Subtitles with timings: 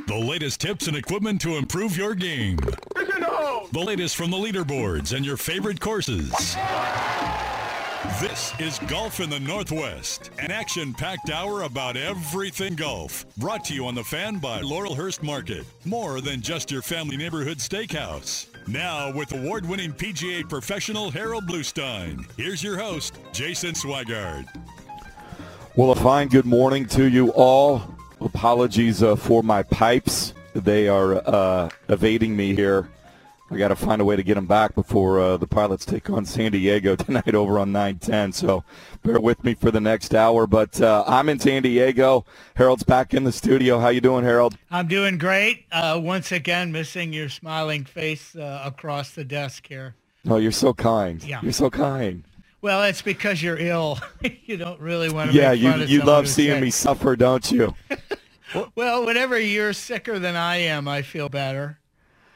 [0.00, 2.56] The latest tips and equipment to improve your game.
[2.56, 6.56] The latest from the leaderboards and your favorite courses.
[8.20, 13.24] This is Golf in the Northwest, an action packed hour about everything golf.
[13.36, 15.64] Brought to you on the fan by Laurelhurst Market.
[15.84, 18.46] More than just your family neighborhood steakhouse.
[18.66, 24.46] Now, with award winning PGA professional Harold Bluestein, here's your host, Jason Swigart.
[25.76, 27.94] Well, a fine good morning to you all.
[28.24, 30.32] Apologies uh, for my pipes.
[30.54, 32.88] They are uh, evading me here.
[33.50, 36.08] I got to find a way to get them back before uh, the pilots take
[36.08, 38.32] on San Diego tonight over on 910.
[38.32, 38.64] So
[39.02, 40.46] bear with me for the next hour.
[40.46, 42.24] But uh, I'm in San Diego.
[42.56, 43.78] Harold's back in the studio.
[43.78, 44.56] How you doing, Harold?
[44.70, 45.66] I'm doing great.
[45.70, 49.96] Uh, once again, missing your smiling face uh, across the desk here.
[50.26, 51.22] Oh, you're so kind.
[51.22, 51.40] Yeah.
[51.42, 52.24] You're so kind.
[52.64, 53.98] Well, it's because you're ill.
[54.46, 55.36] you don't really want to.
[55.36, 56.62] Yeah, you you love seeing sick.
[56.62, 57.74] me suffer, don't you?
[58.76, 61.80] Well, whenever you're sicker than I am, I feel better.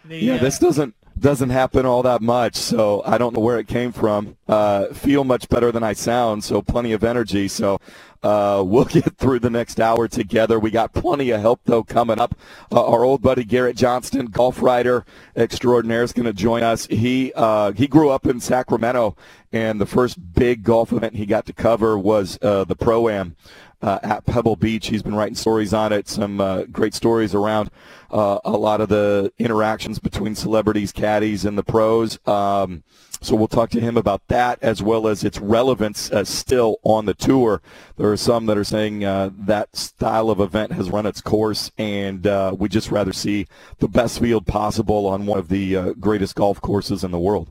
[0.05, 3.59] The, Yeah, uh, this doesn't doesn't happen all that much, so I don't know where
[3.59, 4.37] it came from.
[4.47, 7.49] Uh, feel much better than I sound, so plenty of energy.
[7.49, 7.81] So
[8.23, 10.59] uh, we'll get through the next hour together.
[10.59, 12.35] We got plenty of help though coming up.
[12.71, 15.05] Uh, our old buddy Garrett Johnston, golf writer
[15.37, 16.87] extraordinaire, is going to join us.
[16.87, 19.17] He uh, he grew up in Sacramento,
[19.53, 23.37] and the first big golf event he got to cover was uh, the Pro Am
[23.83, 24.89] uh, at Pebble Beach.
[24.89, 27.71] He's been writing stories on it, some uh, great stories around
[28.11, 32.19] uh, a lot of the interactions between celebrities, caddies, and the pros.
[32.27, 32.83] Um,
[33.21, 37.07] so we'll talk to him about that as well as its relevance uh, still on
[37.07, 37.61] the tour.
[37.97, 41.73] There are some that are saying uh, that style of event has run its course,
[41.79, 43.47] and uh, we just rather see
[43.81, 47.51] the best field possible on one of the greatest golf courses in the world.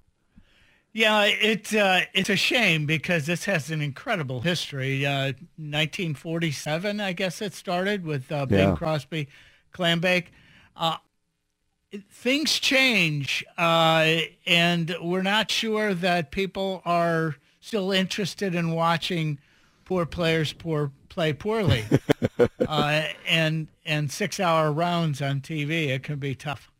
[0.94, 5.06] Yeah, it uh, it's a shame because this has an incredible history.
[5.06, 8.75] Uh, 1947, I guess it started with uh, Bing Yeah.
[8.75, 9.28] Crosby,
[9.72, 10.28] Clambake.
[10.75, 10.98] Uh,
[12.12, 19.40] things change, uh, and we're not sure that people are still interested in watching
[19.86, 21.86] poor players poor play poorly.
[22.68, 26.72] uh, and and six hour rounds on TV, it can be tough.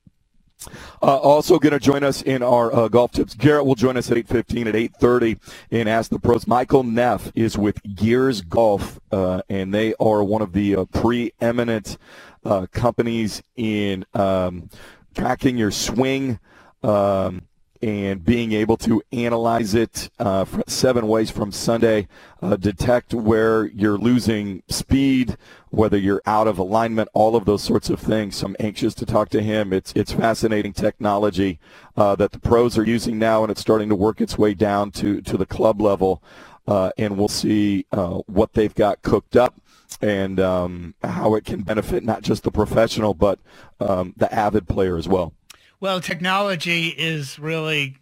[1.02, 3.36] Uh, also going to join us in our uh, golf tips.
[3.36, 5.40] Garrett will join us at 8.15 at 8.30
[5.72, 6.48] and Ask the Pros.
[6.48, 11.98] Michael Neff is with Gears Golf, uh, and they are one of the uh, preeminent
[12.44, 14.70] uh, companies in um,
[15.14, 16.40] tracking your swing
[16.84, 17.44] um,
[17.82, 22.08] and being able to analyze it uh, seven ways from Sunday,
[22.42, 25.38] uh, detect where you're losing speed,
[25.70, 28.38] whether you're out of alignment, all of those sorts of things.
[28.38, 29.74] So I'm anxious to talk to him.
[29.74, 31.60] It's it's fascinating technology
[31.96, 34.92] uh, that the pros are using now, and it's starting to work its way down
[34.92, 36.22] to to the club level.
[36.68, 39.56] Uh, and we'll see uh, what they've got cooked up
[40.02, 43.40] and um, how it can benefit not just the professional but
[43.80, 45.34] um, the avid player as well.
[45.80, 47.98] Well, technology is really,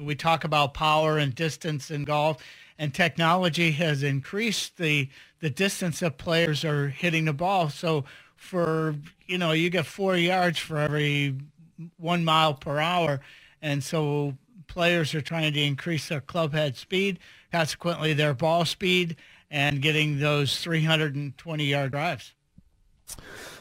[0.00, 2.42] we talk about power and distance in golf,
[2.76, 5.08] and technology has increased the,
[5.38, 7.68] the distance that players are hitting the ball.
[7.70, 8.04] So
[8.34, 8.96] for,
[9.26, 11.36] you know, you get four yards for every
[11.98, 13.20] one mile per hour.
[13.62, 14.36] And so
[14.66, 17.20] players are trying to increase their club head speed,
[17.52, 19.14] consequently their ball speed,
[19.52, 22.34] and getting those 320 yard drives.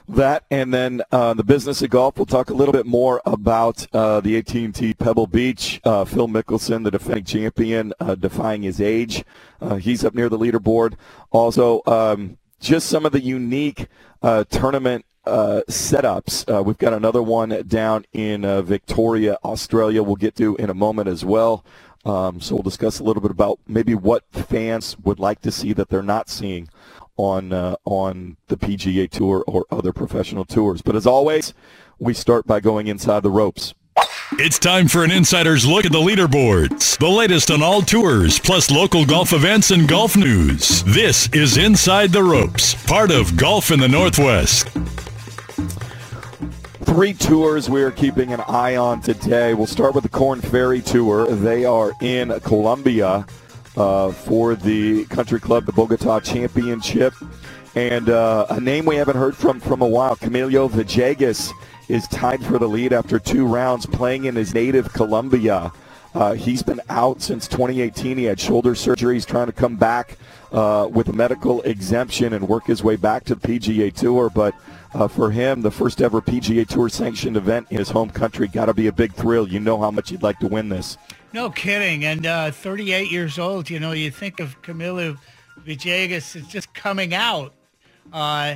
[0.10, 2.18] That and then uh, the business of golf.
[2.18, 5.80] We'll talk a little bit more about uh, the AT&T Pebble Beach.
[5.84, 9.24] Uh, Phil Mickelson, the defending champion, uh, defying his age.
[9.62, 10.96] Uh, he's up near the leaderboard.
[11.30, 13.88] Also, um, just some of the unique
[14.24, 16.52] uh, tournament uh, setups.
[16.52, 20.02] Uh, we've got another one down in uh, Victoria, Australia.
[20.02, 21.64] We'll get to in a moment as well.
[22.04, 25.72] Um, so we'll discuss a little bit about maybe what fans would like to see
[25.74, 26.70] that they're not seeing
[27.20, 30.82] on uh, on the PGA Tour or other professional tours.
[30.82, 31.54] But as always,
[32.00, 33.74] we start by going inside the ropes.
[34.34, 38.72] It's time for an insider's look at the leaderboards, the latest on all tours, plus
[38.72, 40.82] local golf events and golf news.
[40.84, 44.70] This is Inside the Ropes, part of Golf in the Northwest.
[46.86, 49.54] Three tours we are keeping an eye on today.
[49.56, 51.28] We'll start with the Corn Ferry Tour.
[51.28, 53.26] They are in Colombia
[53.80, 57.14] uh, for the Country Club, the Bogota Championship.
[57.76, 61.52] And uh, a name we haven't heard from from a while, Camilo Villegas,
[61.88, 65.72] is tied for the lead after two rounds playing in his native Colombia.
[66.14, 68.18] Uh, he's been out since 2018.
[68.18, 69.14] He had shoulder surgery.
[69.14, 70.18] He's trying to come back
[70.52, 74.32] uh, with a medical exemption and work his way back to the PGA Tour.
[74.32, 74.56] But
[74.94, 78.66] uh, for him, the first ever PGA Tour sanctioned event in his home country got
[78.66, 79.48] to be a big thrill.
[79.48, 80.98] You know how much he'd like to win this.
[81.34, 82.04] No kidding.
[82.06, 85.18] And uh, 38 years old, you know, you think of Camilo
[85.66, 87.54] Villegas is just coming out
[88.12, 88.56] uh,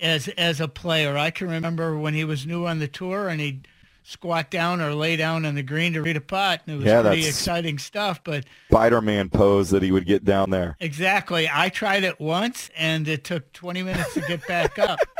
[0.00, 1.16] as as a player.
[1.16, 3.66] I can remember when he was new on the tour and he'd
[4.02, 6.62] squat down or lay down on the green to read a putt.
[6.66, 8.22] And it was Yeah, pretty exciting stuff.
[8.24, 10.76] But Spider-Man pose that he would get down there.
[10.80, 15.00] exactly, I tried it once and it took 20 minutes to get back up.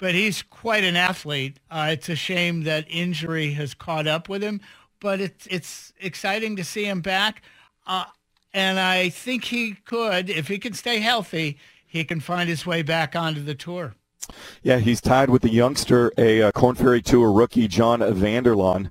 [0.00, 1.58] But he's quite an athlete.
[1.68, 4.60] Uh, it's a shame that injury has caught up with him,
[5.00, 7.42] but it's it's exciting to see him back.
[7.86, 8.04] Uh,
[8.52, 12.82] and I think he could, if he can stay healthy, he can find his way
[12.82, 13.94] back onto the tour.
[14.62, 18.90] Yeah, he's tied with the youngster, a uh, Corn Ferry Tour rookie, John Vanderlaan.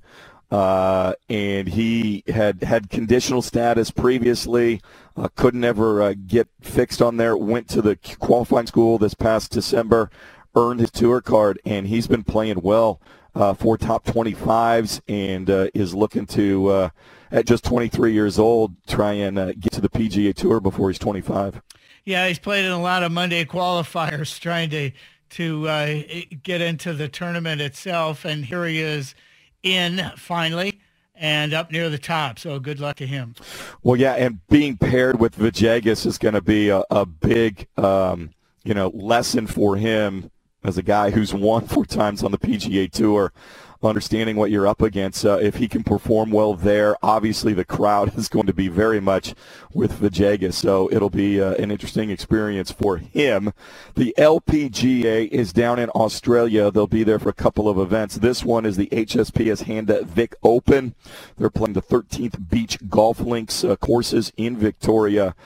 [0.50, 4.80] Uh, and he had had conditional status previously,
[5.14, 7.36] uh, couldn't ever uh, get fixed on there.
[7.36, 10.10] Went to the qualifying school this past December,
[10.56, 12.98] earned his tour card, and he's been playing well
[13.38, 16.88] uh, for top 25s and uh, is looking to, uh,
[17.30, 20.98] at just 23 years old, try and uh, get to the PGA Tour before he's
[20.98, 21.62] 25.
[22.04, 24.90] Yeah, he's played in a lot of Monday qualifiers trying to
[25.30, 26.02] to uh,
[26.42, 29.14] get into the tournament itself, and here he is
[29.62, 30.80] in finally
[31.14, 32.38] and up near the top.
[32.38, 33.34] So good luck to him.
[33.82, 38.30] Well, yeah, and being paired with Villegas is going to be a, a big, um,
[38.64, 40.30] you know, lesson for him
[40.64, 43.32] as a guy who's won four times on the PGA Tour.
[43.80, 48.12] Understanding what you're up against, uh, if he can perform well there, obviously the crowd
[48.18, 49.36] is going to be very much
[49.72, 53.52] with Villegas, so it'll be uh, an interesting experience for him.
[53.94, 56.72] The LPGA is down in Australia.
[56.72, 58.16] They'll be there for a couple of events.
[58.16, 60.96] This one is the HSPS Handa Vic Open.
[61.36, 65.36] They're playing the 13th Beach Golf Links uh, courses in Victoria.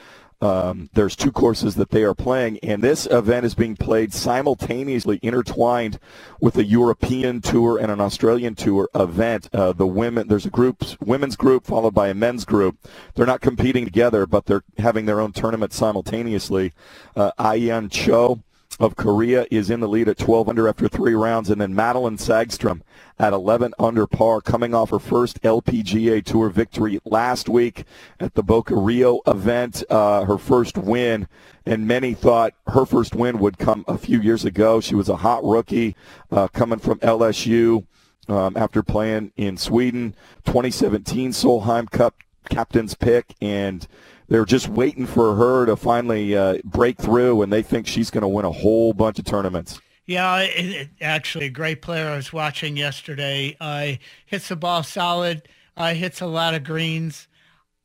[0.42, 5.20] Um, there's two courses that they are playing, and this event is being played simultaneously,
[5.22, 6.00] intertwined
[6.40, 9.48] with a European tour and an Australian tour event.
[9.52, 12.76] Uh, the women, there's a group, women's group followed by a men's group.
[13.14, 16.72] They're not competing together, but they're having their own tournament simultaneously.
[17.14, 18.42] Uh, Ayean Cho
[18.80, 22.18] of Korea is in the lead at 12 under after three rounds, and then Madelene
[22.18, 22.80] Sagstrom
[23.18, 27.84] at 11 under par, coming off her first LPGA Tour victory last week
[28.18, 31.28] at the Boca Rio event, uh, her first win.
[31.64, 34.80] And many thought her first win would come a few years ago.
[34.80, 35.94] She was a hot rookie
[36.30, 37.86] uh, coming from LSU
[38.28, 40.16] um, after playing in Sweden.
[40.44, 42.16] 2017 Solheim Cup
[42.50, 43.86] captain's pick, and
[44.28, 48.22] they're just waiting for her to finally uh, break through, and they think she's going
[48.22, 49.80] to win a whole bunch of tournaments.
[50.06, 53.56] Yeah, it, it, actually, a great player I was watching yesterday.
[53.60, 53.92] Uh,
[54.26, 55.48] hits the ball solid.
[55.76, 57.28] Uh, hits a lot of greens.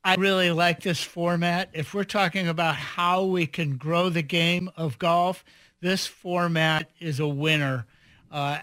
[0.04, 1.70] I really like this format.
[1.74, 5.44] If we're talking about how we can grow the game of golf,
[5.82, 7.86] this format is a winner.
[8.32, 8.60] Uh,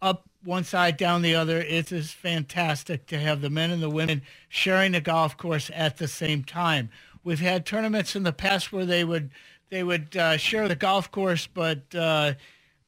[0.00, 1.58] up one side, down the other.
[1.58, 5.98] It is fantastic to have the men and the women sharing the golf course at
[5.98, 6.90] the same time.
[7.24, 9.30] We've had tournaments in the past where they would
[9.70, 12.34] they would uh, share the golf course, but uh,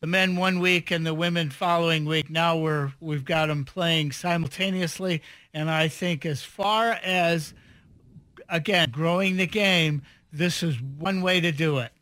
[0.00, 2.28] the men one week and the women following week.
[2.28, 5.22] Now we're we've got them playing simultaneously,
[5.54, 7.54] and I think as far as
[8.48, 10.02] again growing the game,
[10.32, 11.92] this is one way to do it.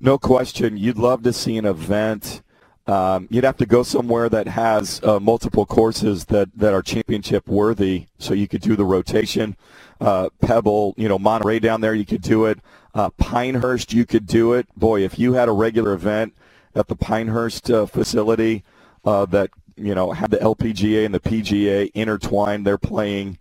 [0.00, 0.76] No question.
[0.76, 2.42] You'd love to see an event.
[2.88, 7.46] Um, you'd have to go somewhere that has uh, multiple courses that, that are championship
[7.46, 9.56] worthy, so you could do the rotation.
[10.00, 12.60] Uh, Pebble, you know, Monterey down there, you could do it.
[12.94, 14.66] Uh, Pinehurst, you could do it.
[14.74, 16.34] Boy, if you had a regular event
[16.74, 18.64] at the Pinehurst uh, facility
[19.04, 23.36] uh, that you know had the LPGA and the PGA intertwined, they're playing,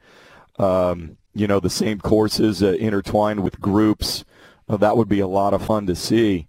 [0.59, 4.25] um, you know, the same courses uh, intertwined with groups.
[4.67, 6.47] That would be a lot of fun to see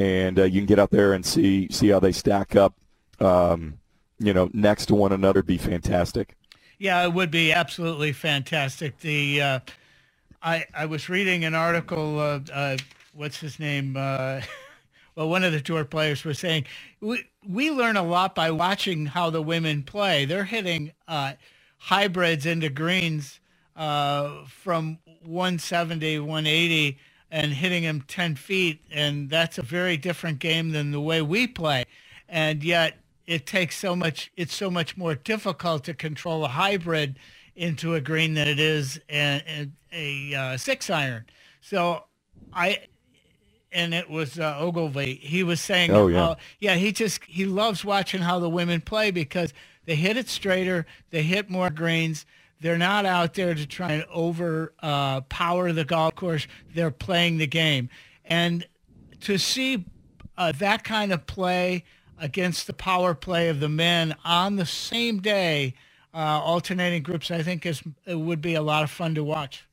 [0.00, 2.74] and uh, you can get out there and see see how they stack up.
[3.20, 3.78] Um,
[4.18, 6.36] you know, next to one another, be fantastic.
[6.78, 8.98] Yeah, it would be absolutely fantastic.
[9.00, 9.60] The uh,
[10.42, 12.18] I I was reading an article.
[12.18, 12.78] Uh,
[13.12, 13.94] what's his name?
[13.94, 14.40] Uh,
[15.16, 16.64] well, one of the tour players was saying
[17.02, 20.24] we we learn a lot by watching how the women play.
[20.24, 21.34] They're hitting uh,
[21.76, 23.38] hybrids into greens
[23.76, 26.98] uh, from 170, 180
[27.30, 28.82] and hitting him 10 feet.
[28.90, 31.84] And that's a very different game than the way we play.
[32.28, 37.18] And yet it takes so much, it's so much more difficult to control a hybrid
[37.54, 41.26] into a green than it is a, a, a uh, six iron.
[41.60, 42.04] So
[42.52, 42.78] I,
[43.72, 45.14] and it was uh, Ogilvy.
[45.22, 46.34] He was saying, Oh, yeah.
[46.58, 49.52] yeah, he just he loves watching how the women play because
[49.84, 52.26] they hit it straighter, they hit more greens.
[52.60, 56.46] They're not out there to try and overpower uh, the golf course.
[56.74, 57.88] They're playing the game,
[58.24, 58.66] and
[59.20, 59.84] to see
[60.36, 61.84] uh, that kind of play
[62.18, 65.74] against the power play of the men on the same day,
[66.12, 69.64] uh, alternating groups, I think is it would be a lot of fun to watch.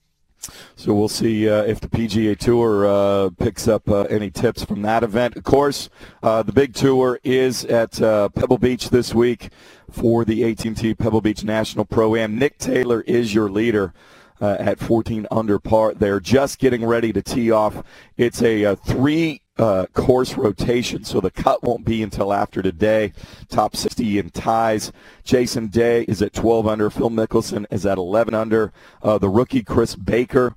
[0.76, 4.82] So we'll see uh, if the PGA Tour uh, picks up uh, any tips from
[4.84, 5.36] that event.
[5.36, 5.90] Of course,
[6.24, 9.50] uh, the big tour is at uh, Pebble Beach this week
[9.92, 12.38] for the AT&T Pebble Beach National Pro Am.
[12.38, 13.94] Nick Taylor is your leader.
[14.40, 15.96] Uh, at 14 under par.
[15.96, 17.84] They're just getting ready to tee off.
[18.18, 23.14] It's a, uh three uh, course rotation, so the cut won't be until after today.
[23.50, 24.92] Top 60 in ties.
[25.24, 26.90] Jason Day is at 12 under.
[26.90, 28.72] Phil Mickelson is at 11 under.
[29.02, 30.56] Uh, the rookie Chris Baker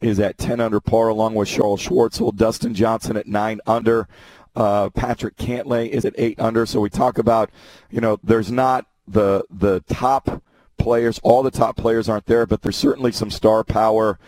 [0.00, 2.34] is at 10 under par, along with Charles Schwartzel.
[2.34, 4.08] Dustin Johnson at 9 under.
[4.56, 6.66] Uh, Patrick Cantlay is at 8 under.
[6.66, 7.50] So we talk about,
[7.90, 10.42] you know, there's not the the top
[10.78, 11.18] players.
[11.22, 14.18] All the top players aren't there, but there's certainly some star power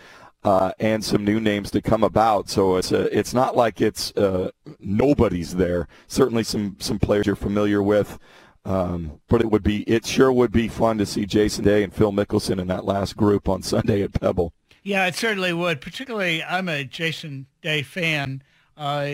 [0.43, 2.49] uh, and some new names to come about.
[2.49, 5.87] So it's a, it's not like it's uh, nobody's there.
[6.07, 8.19] Certainly some some players you're familiar with.
[8.63, 11.93] Um, but it would be it sure would be fun to see Jason Day and
[11.93, 14.53] Phil Mickelson in that last group on Sunday at Pebble.
[14.83, 15.81] Yeah, it certainly would.
[15.81, 18.43] Particularly, I'm a Jason Day fan,
[18.77, 19.09] uh,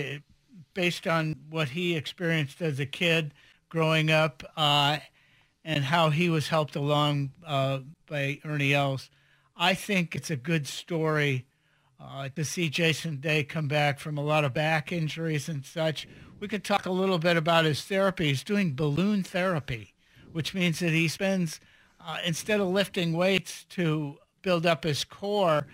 [0.74, 3.34] based on what he experienced as a kid
[3.70, 5.00] growing up, uh,
[5.64, 9.10] and how he was helped along uh, by Ernie Els.
[9.58, 11.46] I think it's a good story
[12.00, 16.08] uh, to see Jason Day come back from a lot of back injuries and such.
[16.40, 18.28] We could talk a little bit about his therapy.
[18.28, 19.96] He's doing balloon therapy,
[20.32, 21.60] which means that he spends,
[22.00, 25.66] uh, instead of lifting weights to build up his core,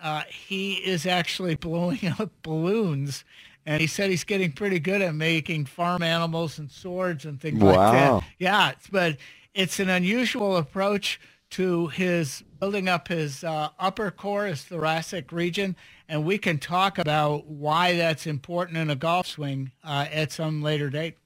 [0.00, 3.24] uh, he is actually blowing up balloons.
[3.66, 7.60] And he said he's getting pretty good at making farm animals and swords and things
[7.60, 8.22] like that.
[8.38, 9.16] Yeah, but
[9.54, 11.18] it's an unusual approach
[11.54, 15.76] to his building up his uh, upper core, his thoracic region,
[16.08, 20.62] and we can talk about why that's important in a golf swing uh, at some
[20.62, 21.16] later date.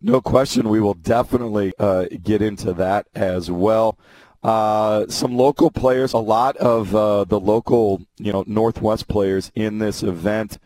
[0.00, 0.68] No question.
[0.68, 3.96] We will definitely uh, get into that as well.
[4.42, 9.78] Uh, some local players, a lot of uh, the local, you know, Northwest players in
[9.78, 10.58] this event.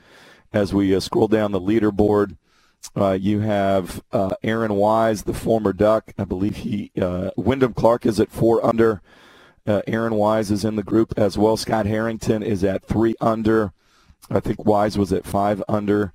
[0.54, 2.38] As we uh, scroll down the leaderboard,
[2.94, 6.12] uh, you have uh, Aaron Wise, the former Duck.
[6.18, 9.02] I believe he, uh, Wyndham Clark is at four under.
[9.66, 11.56] Uh, Aaron Wise is in the group as well.
[11.56, 13.72] Scott Harrington is at three under.
[14.30, 16.12] I think Wise was at five under.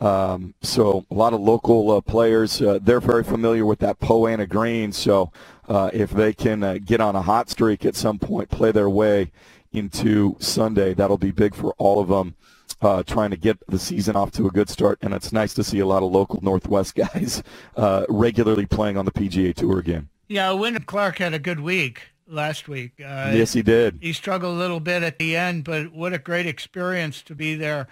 [0.00, 2.60] Um, so a lot of local uh, players.
[2.60, 4.92] Uh, they're very familiar with that Poa annua Green.
[4.92, 5.30] So
[5.68, 9.30] if they can get on a hot streak at some point, play their way
[9.72, 12.36] into Sunday, that'll be big for all of them.
[12.84, 15.64] Uh, trying to get the season off to a good start, and it's nice to
[15.64, 17.42] see a lot of local Northwest guys
[17.76, 20.08] uh, regularly playing on the PGA Tour again.
[20.28, 22.92] Yeah, Wyndham Clark had a good week last week.
[23.00, 23.98] Uh, yes, he did.
[24.00, 27.54] he struggled a little bit at the end, but what a great experience to be
[27.54, 27.88] there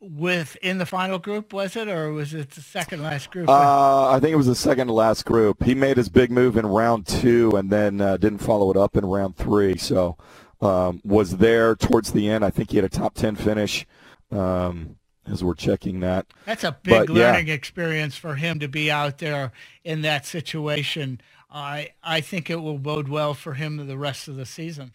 [0.00, 3.48] with in the final group, was it, or was it the second last group?
[3.48, 5.62] Uh, I think it was the second to last group.
[5.62, 8.96] He made his big move in round two and then uh, didn't follow it up
[8.96, 9.76] in round three.
[9.76, 10.16] So
[10.60, 12.44] um, was there towards the end.
[12.44, 13.86] I think he had a top 10 finish
[14.34, 16.26] um, as we're checking that.
[16.44, 17.32] That's a big But, yeah.
[17.32, 19.52] learning experience for him to be out there
[19.84, 21.20] in that situation.
[21.50, 24.92] I I think it will bode well for him the rest of the season.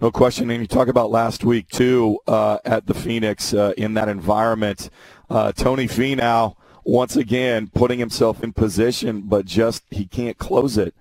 [0.00, 0.50] No question.
[0.50, 4.90] And you talk about last week, too, uh, at the Phoenix uh, in that environment.
[5.28, 6.54] Uh, Tony Finau,
[6.84, 10.94] once again, putting himself in position, but just he can't close it.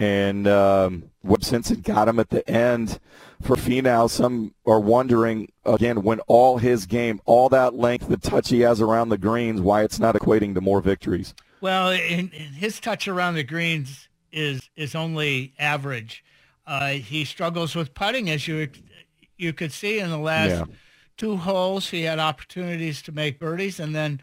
[0.00, 2.98] And um, Webb Simpson got him at the end
[3.42, 4.08] for Finau.
[4.08, 8.80] Some are wondering, again, when all his game, all that length, the touch he has
[8.80, 11.34] around the greens, why it's not equating to more victories.
[11.60, 16.24] Well, in, in his touch around the greens is is only average.
[16.66, 18.68] Uh, he struggles with putting, as you
[19.36, 20.64] you could see in the last Yeah.
[21.16, 21.90] two holes.
[21.90, 24.20] He had opportunities to make birdies, and then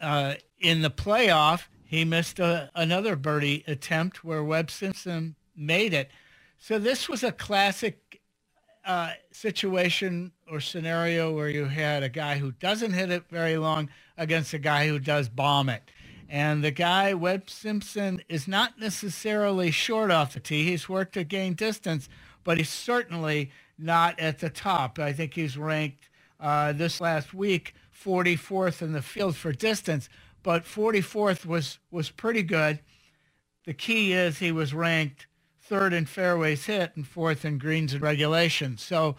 [0.00, 6.10] uh, in the playoff, he missed a, another birdie attempt where Webb Simpson made it.
[6.58, 8.20] So this was a classic
[8.84, 13.90] uh, situation or scenario where you had a guy who doesn't hit it very long
[14.16, 15.82] against a guy who does bomb it.
[16.28, 20.64] And the guy, Webb Simpson, is not necessarily short off the tee.
[20.64, 22.08] He's worked to gain distance,
[22.44, 24.98] but he's certainly not at the top.
[24.98, 26.08] I think he's ranked
[26.40, 30.08] uh, this last week 44th in the field for distance,
[30.42, 32.80] but 44th was, was pretty good.
[33.64, 35.26] The key is he was ranked
[35.68, 38.78] third in fairways hit and fourth in greens and regulation.
[38.78, 39.16] So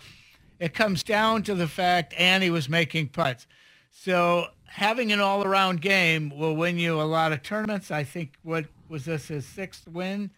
[0.60, 3.48] it comes down to the fact, and he was making putts.
[3.92, 7.92] So having an all-around game will win you a lot of tournaments.
[7.92, 10.32] I think what was this his sixth win?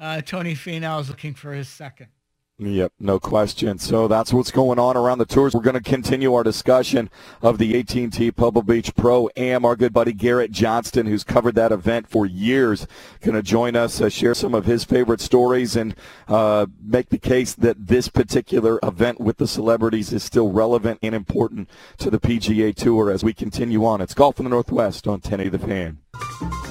[0.00, 2.08] Uh, Tony Finau is looking for his second.
[2.64, 3.78] Yep, no question.
[3.80, 5.52] So that's what's going on around the tours.
[5.52, 9.64] We're going to continue our discussion of the AT&T Pebble Beach Pro Am.
[9.64, 12.86] Our good buddy Garrett Johnston, who's covered that event for years,
[13.20, 15.96] going to join us, uh, share some of his favorite stories, and
[16.28, 21.16] uh, make the case that this particular event with the celebrities is still relevant and
[21.16, 24.00] important to the PGA Tour as we continue on.
[24.00, 26.01] It's Golf in the Northwest on 1080 The Fan.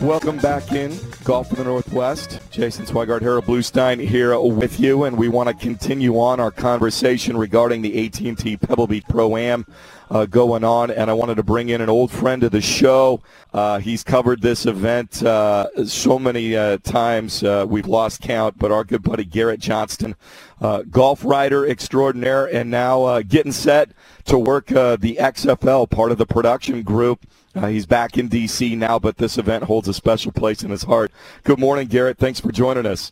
[0.02, 2.40] Welcome back in Golf in the Northwest.
[2.50, 7.38] Jason Swigart, Harold Bluestein here with you, and we want to continue on our conversation
[7.38, 9.66] regarding the AT&T Pebble Beach Pro Am
[10.12, 10.92] uh, going on.
[10.92, 13.22] And I wanted to bring in an old friend of the show.
[13.54, 18.60] Uh, he's covered this event uh, so many uh, times uh, we've lost count.
[18.60, 20.16] But our good buddy Garrett Johnston,
[20.60, 23.90] uh, golf writer extraordinaire, and now getting set
[24.26, 27.26] to work the XFL, part of the production group.
[27.54, 28.76] He's back in D.C.
[28.76, 31.12] now, but this event holds a special place in his heart.
[31.44, 32.18] Good morning, Garrett.
[32.18, 33.12] Thanks for joining us.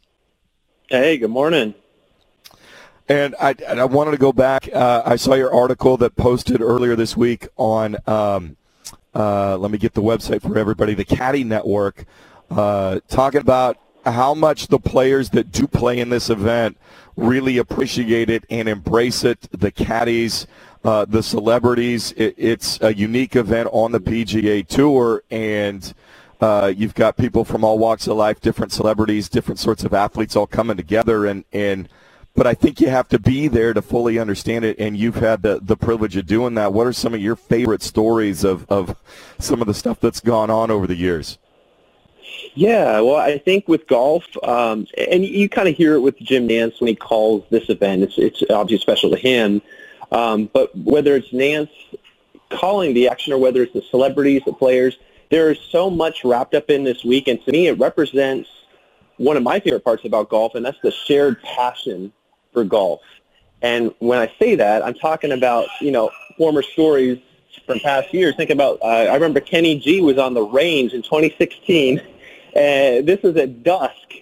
[0.88, 1.76] Hey, good morning.
[3.10, 4.70] And I, and I wanted to go back.
[4.72, 8.56] Uh, I saw your article that posted earlier this week on, um,
[9.16, 12.06] uh, let me get the website for everybody, the Caddy Network,
[12.52, 16.78] uh, talking about how much the players that do play in this event
[17.16, 19.40] really appreciate it and embrace it.
[19.52, 20.46] The caddies,
[20.84, 22.12] uh, the celebrities.
[22.12, 25.92] It, it's a unique event on the PGA Tour, and
[26.42, 30.36] uh, you've got people from all walks of life, different celebrities, different sorts of athletes
[30.36, 31.90] all coming together, and and.
[32.36, 35.42] But I think you have to be there to fully understand it, and you've had
[35.42, 36.72] the, the privilege of doing that.
[36.72, 38.96] What are some of your favorite stories of, of
[39.40, 41.38] some of the stuff that's gone on over the years?
[42.54, 46.48] Yeah, well, I think with golf, um, and you kind of hear it with Jim
[46.48, 48.04] Nantz when he calls this event.
[48.04, 49.62] It's it's obviously special to him,
[50.12, 51.70] um, but whether it's Nantz
[52.50, 54.98] calling the action or whether it's the celebrities, the players,
[55.30, 57.28] there is so much wrapped up in this week.
[57.28, 58.50] And to me, it represents
[59.18, 62.12] one of my favorite parts about golf, and that's the shared passion
[62.54, 63.02] for golf.
[63.62, 67.20] And when I say that, I'm talking about, you know, former stories
[67.66, 68.36] from past years.
[68.36, 72.02] Think about, uh, I remember Kenny G was on the range in 2016,
[72.56, 74.14] and this was at dusk.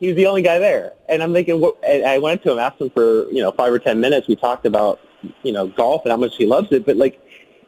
[0.00, 0.92] He was the only guy there.
[1.08, 3.72] And I'm thinking, what, and I went to him, asked him for, you know, five
[3.72, 4.28] or ten minutes.
[4.28, 5.00] We talked about
[5.42, 7.20] you know golf and how much he loves it, but like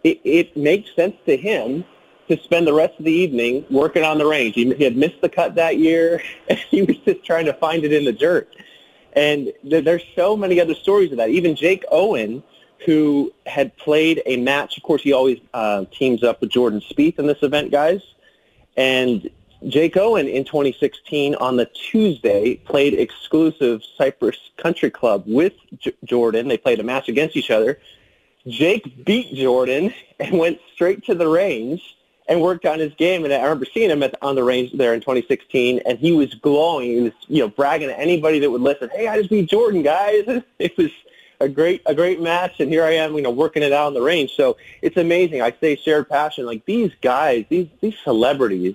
[0.05, 1.85] it, it makes sense to him
[2.29, 4.55] to spend the rest of the evening working on the range.
[4.55, 7.85] He, he had missed the cut that year, and he was just trying to find
[7.85, 8.55] it in the dirt.
[9.15, 11.31] And th- there's so many other stories of that.
[11.31, 12.43] Even Jake Owen,
[12.85, 14.77] who had played a match.
[14.77, 18.03] Of course, he always uh, teams up with Jordan Spieth in this event, guys.
[18.77, 19.29] And
[19.67, 26.47] Jake Owen in 2016 on the Tuesday played exclusive Cypress Country Club with J- Jordan.
[26.47, 27.81] They played a match against each other.
[28.47, 31.97] Jake beat Jordan and went straight to the range
[32.29, 33.25] and worked on his game.
[33.25, 36.35] And I remember seeing him at, on the range there in 2016, and he was
[36.35, 36.91] glowing.
[36.91, 38.91] He was, you know, bragging to anybody that would listen.
[38.95, 40.25] Hey, I just beat Jordan, guys.
[40.59, 40.91] It was
[41.41, 43.95] a great, a great match, and here I am, you know, working it out on
[43.95, 44.35] the range.
[44.35, 45.41] So it's amazing.
[45.41, 46.45] I say shared passion.
[46.47, 48.75] Like these guys, these these celebrities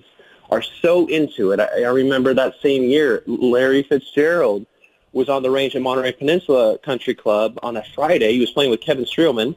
[0.50, 1.60] are so into it.
[1.60, 4.66] I, I remember that same year, Larry Fitzgerald
[5.12, 8.32] was on the range at Monterey Peninsula Country Club on a Friday.
[8.32, 9.54] He was playing with Kevin Streelman,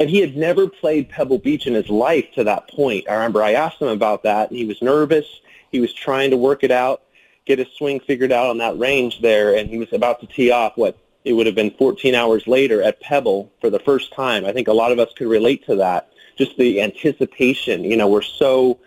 [0.00, 3.04] and he had never played Pebble Beach in his life to that point.
[3.08, 5.26] I remember I asked him about that, and he was nervous.
[5.70, 7.02] He was trying to work it out,
[7.44, 10.50] get his swing figured out on that range there, and he was about to tee
[10.50, 14.46] off what it would have been 14 hours later at Pebble for the first time.
[14.46, 16.10] I think a lot of us could relate to that.
[16.38, 17.84] Just the anticipation.
[17.84, 18.78] You know, we're so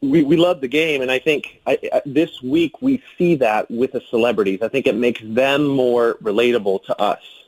[0.00, 3.70] we, we love the game, and I think I, I, this week we see that
[3.70, 4.60] with the celebrities.
[4.62, 7.43] I think it makes them more relatable to us.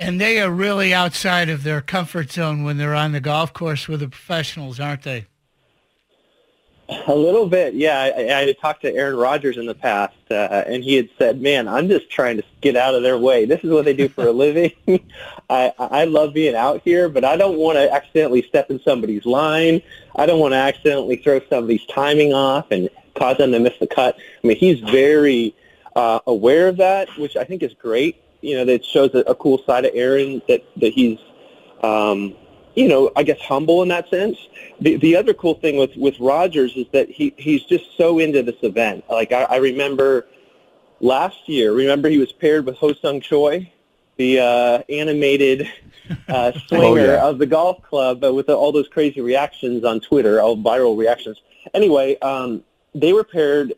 [0.00, 3.86] And they are really outside of their comfort zone when they're on the golf course
[3.86, 5.26] with the professionals, aren't they?
[7.06, 8.10] A little bit, yeah.
[8.16, 11.68] I, I talked to Aaron Rodgers in the past, uh, and he had said, "Man,
[11.68, 13.44] I'm just trying to get out of their way.
[13.44, 14.72] This is what they do for a living.
[15.50, 19.24] I, I love being out here, but I don't want to accidentally step in somebody's
[19.24, 19.82] line.
[20.16, 23.86] I don't want to accidentally throw somebody's timing off and cause them to miss the
[23.86, 24.16] cut.
[24.42, 25.54] I mean, he's very
[25.94, 28.20] uh, aware of that, which I think is great.
[28.40, 31.18] You know, that shows a, a cool side of Aaron that that he's."
[31.82, 32.36] Um,
[32.76, 34.38] you know, I guess humble in that sense.
[34.80, 38.42] The the other cool thing with with Rodgers is that he he's just so into
[38.42, 39.04] this event.
[39.10, 40.26] Like I, I remember
[41.00, 41.72] last year.
[41.72, 43.70] Remember he was paired with Ho Sung Choi,
[44.16, 45.68] the uh, animated
[46.28, 47.24] uh, swinger oh, yeah.
[47.24, 51.40] of the golf club, but with all those crazy reactions on Twitter, all viral reactions.
[51.74, 52.62] Anyway, um,
[52.94, 53.74] they were paired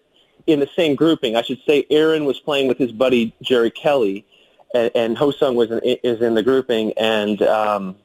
[0.47, 1.37] in the same grouping.
[1.37, 4.27] I should say Aaron was playing with his buddy Jerry Kelly,
[4.75, 7.97] and, and Ho Sung was in, is in the grouping, and um,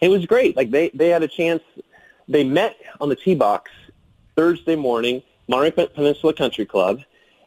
[0.00, 0.56] It was great.
[0.56, 1.62] Like they, they had a chance.
[2.28, 3.70] They met on the tee box
[4.36, 7.00] Thursday morning, Monterey Peninsula Country Club,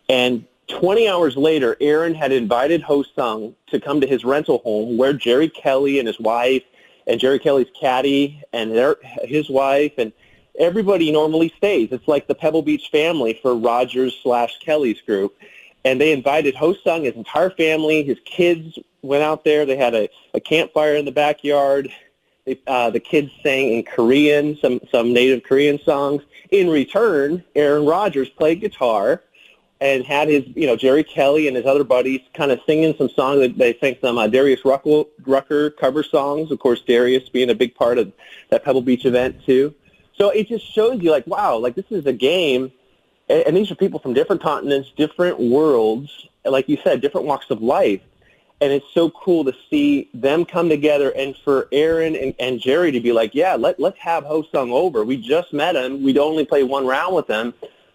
[0.09, 4.97] and 20 hours later, Aaron had invited Ho Sung to come to his rental home
[4.97, 6.63] where Jerry Kelly and his wife
[7.05, 10.13] and Jerry Kelly's caddy and their, his wife and
[10.57, 11.89] everybody normally stays.
[11.91, 15.35] It's like the Pebble Beach family for Rodgers slash Kelly's group.
[15.85, 19.65] And they invited Ho Sung, his entire family, his kids went out there.
[19.65, 21.91] They had a, a campfire in the backyard.
[22.45, 26.23] They, uh, the kids sang in Korean, some, some native Korean songs.
[26.51, 29.21] In return, Aaron Rodgers played guitar
[29.81, 33.09] and had his, you know, Jerry Kelly and his other buddies kind of singing some
[33.09, 33.57] songs.
[33.57, 36.51] They sang some uh, Darius Rucker, Rucker cover songs.
[36.51, 38.11] Of course, Darius being a big part of
[38.49, 39.73] that Pebble Beach event too.
[40.15, 42.71] So it just shows you, like, wow, like this is a game,
[43.33, 47.49] and, and these are people from different continents, different worlds, like you said, different walks
[47.49, 48.01] of life.
[48.61, 52.91] And it's so cool to see them come together and for Aaron and, and Jerry
[52.91, 55.03] to be like, yeah, let, let's have Ho Sung over.
[55.03, 56.01] We just met him.
[56.01, 57.53] We'd only play one round with him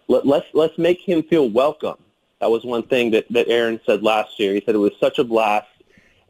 [0.09, 1.95] let, let's let's make him feel welcome.
[2.41, 4.53] That was one thing that, that Aaron said last year.
[4.53, 5.67] He said it was such a blast,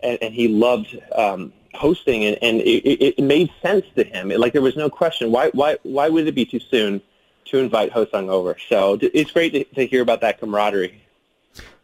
[0.03, 4.31] and, and he loved um, hosting, and, and it, it made sense to him.
[4.31, 5.31] It, like there was no question.
[5.31, 7.01] Why why why would it be too soon
[7.49, 8.57] to invite Ho Sung over?
[8.67, 11.01] So it's great to, to hear about that camaraderie.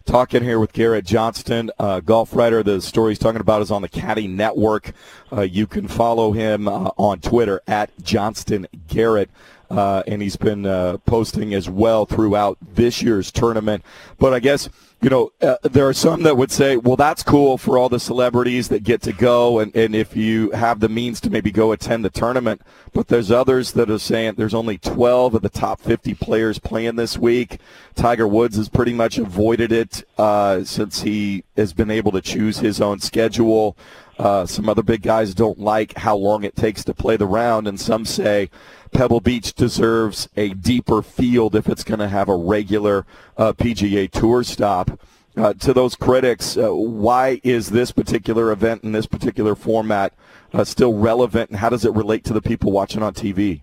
[0.05, 2.61] Talking here with Garrett Johnston, uh, golf writer.
[2.61, 4.93] The story he's talking about is on the Caddy Network.
[5.33, 9.31] Uh, you can follow him uh, on Twitter at Johnston Garrett
[9.77, 13.83] uh, and he's been uh, posting as well throughout this year's tournament.
[14.17, 14.69] But I guess
[15.01, 17.99] you know uh, there are some that would say, well, that's cool for all the
[17.99, 21.71] celebrities that get to go, and, and if you have the means to maybe go
[21.71, 22.61] attend the tournament.
[22.93, 26.95] But there's others that are saying there's only 12 of the top 50 players playing
[26.95, 27.59] this week.
[27.93, 32.59] Tiger Woods has pretty much avoided it uh, since he has been able to choose
[32.59, 33.75] his own schedule.
[34.17, 37.67] Uh, some other big guys don't like how long it takes to play the round,
[37.67, 38.49] and some say
[38.93, 43.05] Pebble Beach deserves a deeper field if it's going to have a regular
[43.37, 44.99] uh, PGA Tour stop.
[45.37, 50.13] Uh, to those critics, uh, why is this particular event in this particular format
[50.53, 53.61] uh, still relevant, and how does it relate to the people watching on TV?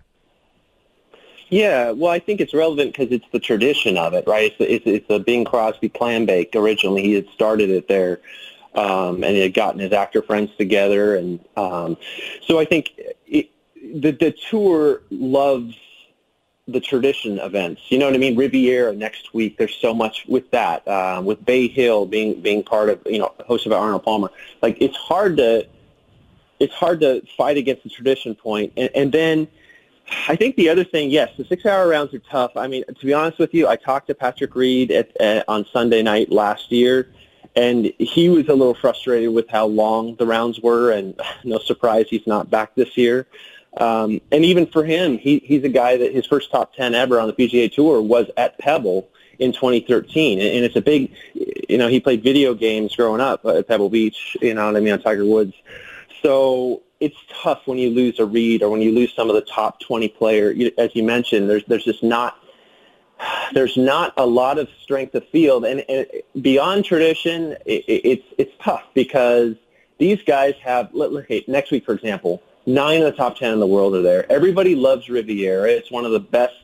[1.49, 4.53] Yeah, well, I think it's relevant because it's the tradition of it, right?
[4.59, 6.55] It's, it's, it's a Bing Crosby Clambake.
[6.55, 8.21] Originally, he had started it there,
[8.75, 11.97] um, and he had gotten his actor friends together, and um,
[12.41, 12.93] so I think
[13.27, 15.75] it, the the tour loves
[16.67, 17.81] the tradition events.
[17.89, 18.37] You know what I mean?
[18.37, 19.57] Riviera next week.
[19.57, 20.87] There's so much with that.
[20.87, 24.31] Uh, with Bay Hill being being part of you know hosted by Arnold Palmer.
[24.61, 25.67] Like it's hard to
[26.59, 28.71] it's hard to fight against the tradition point.
[28.77, 29.47] And, and then
[30.27, 32.51] I think the other thing, yes, the six-hour rounds are tough.
[32.55, 35.65] I mean, to be honest with you, I talked to Patrick Reed at, at, on
[35.71, 37.09] Sunday night last year,
[37.55, 40.91] and he was a little frustrated with how long the rounds were.
[40.91, 43.27] And no surprise, he's not back this year.
[43.77, 47.19] Um, and even for him, he, he's a guy that his first top 10 ever
[47.19, 50.39] on the PGA Tour was at Pebble in 2013.
[50.39, 53.89] And, and it's a big, you know, he played video games growing up at Pebble
[53.89, 55.53] Beach, you know what I mean, on Tiger Woods.
[56.21, 59.41] So it's tough when you lose a Reed or when you lose some of the
[59.41, 60.53] top 20 player.
[60.77, 62.37] As you mentioned, there's, there's just not,
[63.53, 65.65] there's not a lot of strength of field.
[65.65, 66.07] And, and
[66.41, 69.55] beyond tradition, it, it's, it's tough because
[69.97, 73.59] these guys have, let, okay, next week, for example, Nine of the top 10 in
[73.59, 74.31] the world are there.
[74.31, 75.69] Everybody loves Riviera.
[75.69, 76.55] It's one of the best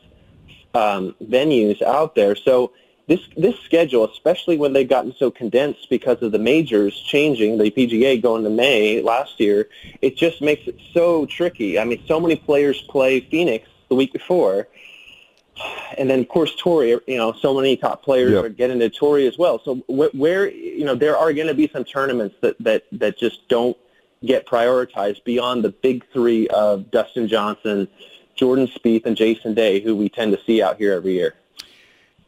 [0.74, 2.34] um, venues out there.
[2.34, 2.72] So
[3.06, 7.70] this this schedule, especially when they've gotten so condensed because of the majors changing, the
[7.70, 9.68] PGA going to May last year,
[10.00, 11.78] it just makes it so tricky.
[11.78, 14.68] I mean, so many players play Phoenix the week before,
[15.98, 16.90] and then of course Torrey.
[17.06, 18.44] You know, so many top players yep.
[18.44, 19.60] are getting to Torrey as well.
[19.64, 23.18] So wh- where you know there are going to be some tournaments that that that
[23.18, 23.76] just don't
[24.24, 27.88] get prioritized beyond the big three of Dustin Johnson,
[28.34, 31.34] Jordan Spieth, and Jason Day, who we tend to see out here every year.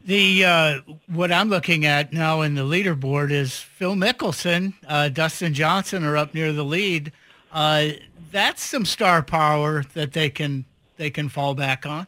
[0.05, 5.53] The uh, what I'm looking at now in the leaderboard is Phil Mickelson, uh, Dustin
[5.53, 7.11] Johnson are up near the lead.
[7.53, 7.89] Uh,
[8.31, 10.65] that's some star power that they can
[10.97, 12.07] they can fall back on.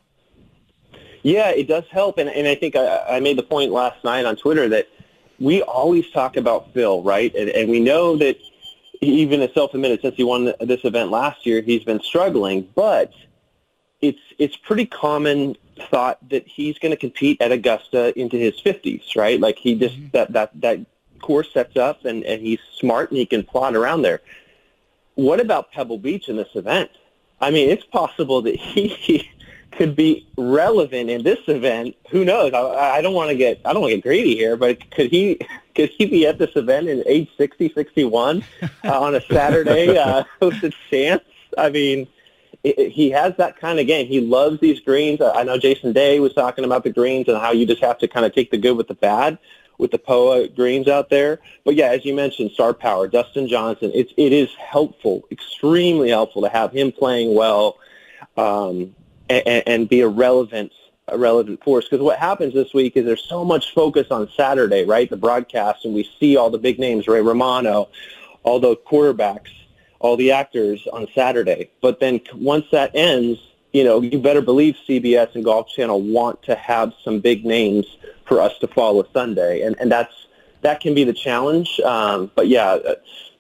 [1.26, 4.26] Yeah, it does help, and and I think I, I made the point last night
[4.26, 4.88] on Twitter that
[5.40, 7.34] we always talk about Phil, right?
[7.34, 8.38] And, and we know that
[9.02, 12.70] even as self-admitted, since he won this event last year, he's been struggling.
[12.76, 13.12] But
[14.02, 15.58] it's it's pretty common
[15.90, 19.40] thought that he's going to compete at Augusta into his 50s, right?
[19.40, 20.10] Like he just mm-hmm.
[20.12, 20.80] that that that
[21.24, 24.22] course sets up, and and he's smart and he can plot around there.
[25.16, 26.92] What about Pebble Beach in this event?
[27.42, 29.28] I mean, it's possible that he
[29.76, 31.96] could be relevant in this event.
[32.10, 32.54] Who knows?
[32.54, 35.10] I, I don't want to get I don't want to get greedy here, but could
[35.10, 35.40] he
[35.76, 38.44] could he be at this event in age 60, 61
[38.84, 39.98] uh, on a Saturday?
[39.98, 41.24] Uh, a chance?
[41.58, 42.08] I mean,
[42.64, 44.08] it, he has that kind of game.
[44.08, 45.22] He loves these greens.
[45.22, 48.08] I know Jason Day was talking about the greens and how you just have to
[48.08, 49.38] kind of take the good with the bad
[49.78, 51.40] with the POA greens out there.
[51.64, 53.92] But yeah, as you mentioned, star power, Dustin Johnson.
[53.94, 57.78] It's it is helpful, extremely helpful to have him playing well,
[58.38, 58.96] um,
[59.30, 60.72] and, and be a relevant
[61.08, 61.86] a relevant force.
[61.86, 65.10] Because what happens this week is there's so much focus on Saturday, right?
[65.10, 67.90] The broadcast, and we see all the big names, Ray Romano,
[68.44, 69.52] all the quarterbacks,
[70.00, 71.70] all the actors on Saturday.
[71.82, 73.40] But then once that ends,
[73.72, 77.86] you know, you better believe CBS and Golf Channel want to have some big names
[78.26, 80.28] for us to follow Sunday, and and that's
[80.62, 81.80] that can be the challenge.
[81.82, 82.96] Um, but yeah, uh,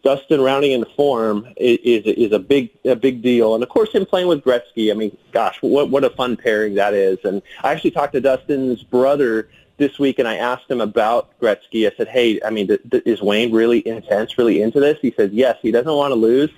[0.06, 4.06] Dustin rounding into form is, is a big a big deal, and of course him
[4.06, 4.92] playing with Gretzky.
[4.92, 7.18] I mean, gosh, what what a fun pairing that is.
[7.24, 11.92] And I actually talked to Dustin's brother this week, and I asked him about Gretzky.
[11.92, 15.12] I said, "Hey, I mean, th- th- is Wayne really intense, really into this?" He
[15.18, 16.52] said, "Yes, he doesn't want to lose."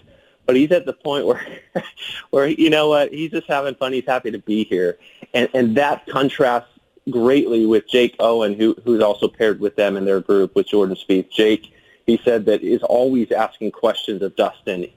[0.46, 1.42] But he's at the point where,
[2.32, 3.94] where you know what, he's just having fun.
[3.94, 4.98] He's happy to be here,
[5.34, 6.70] and and that contrasts
[7.10, 10.98] greatly with Jake Owen, who who's also paired with them in their group with Jordan
[10.98, 11.30] Spieth.
[11.30, 11.72] Jake,
[12.08, 14.88] he said that is always asking questions of Dustin,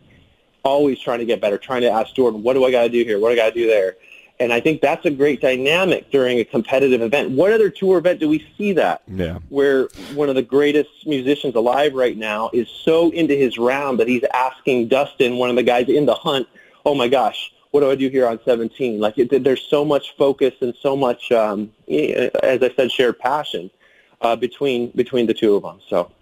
[0.63, 3.05] always trying to get better, trying to ask Jordan, what do I got to do
[3.05, 3.19] here?
[3.19, 3.97] What do I got to do there?
[4.39, 7.33] And I think that's a great dynamic during a competitive event.
[7.33, 9.03] What other tour event do we see that?
[9.07, 9.39] Yeah.
[9.51, 14.09] Where one of the greatest musicians alive right now is so into his round that
[14.09, 16.49] he's asking Dustin, one of the guys in the hunt,
[16.87, 19.01] oh my gosh, what do I do here on 17?
[19.01, 23.71] Like it, there's so much focus and so much, um, as I said, shared passion
[24.23, 25.81] uh, between between the two of them.
[25.89, 26.13] So.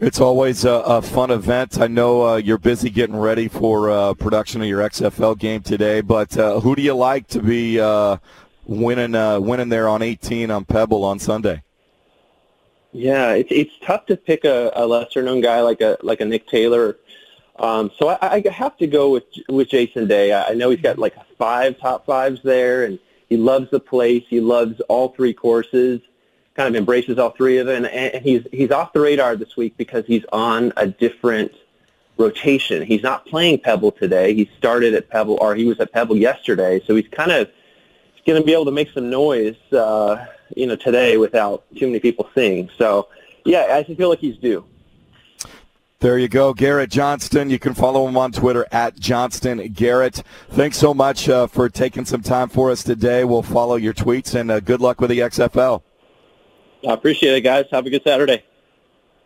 [0.00, 1.80] It's always a, a fun event.
[1.80, 6.00] I know uh, you're busy getting ready for uh, production of your XFL game today,
[6.00, 8.16] but uh, who do you like to be uh,
[8.66, 11.62] winning uh, winning there on 18 on Pebble on Sunday?
[12.92, 16.24] Yeah, it's it's tough to pick a, a lesser known guy like a like a
[16.24, 16.96] Nick Taylor
[17.60, 20.32] um, so I, I have to go with with Jason Day.
[20.32, 24.24] I know he's got like five top fives there, and he loves the place.
[24.28, 26.00] He loves all three courses.
[26.60, 29.78] Kind of embraces all three of them, and he's he's off the radar this week
[29.78, 31.54] because he's on a different
[32.18, 32.82] rotation.
[32.82, 34.34] He's not playing Pebble today.
[34.34, 36.82] He started at Pebble, or he was at Pebble yesterday.
[36.86, 37.48] So he's kind of
[38.26, 41.98] going to be able to make some noise, uh, you know, today without too many
[41.98, 42.68] people seeing.
[42.76, 43.08] So
[43.46, 44.62] yeah, I feel like he's due.
[46.00, 47.48] There you go, Garrett Johnston.
[47.48, 50.22] You can follow him on Twitter at Johnston Garrett.
[50.50, 53.24] Thanks so much uh, for taking some time for us today.
[53.24, 55.84] We'll follow your tweets and uh, good luck with the XFL.
[56.86, 57.66] I appreciate it, guys.
[57.70, 58.44] Have a good Saturday.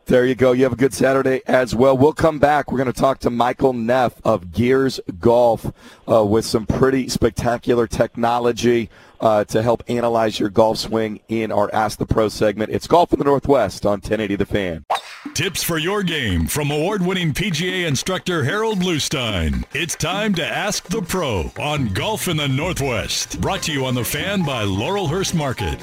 [0.07, 0.53] There you go.
[0.53, 1.97] You have a good Saturday as well.
[1.97, 2.71] We'll come back.
[2.71, 5.73] We're going to talk to Michael Neff of Gears Golf
[6.07, 8.91] uh, with some pretty spectacular technology
[9.21, 12.71] uh, to help analyze your golf swing in our Ask the Pro segment.
[12.71, 14.85] It's Golf in the Northwest on 1080 The Fan.
[15.33, 19.65] Tips for your game from award-winning PGA instructor Harold Bluestein.
[19.73, 23.41] It's time to Ask the Pro on Golf in the Northwest.
[23.41, 25.83] Brought to you on The Fan by Laurelhurst Market.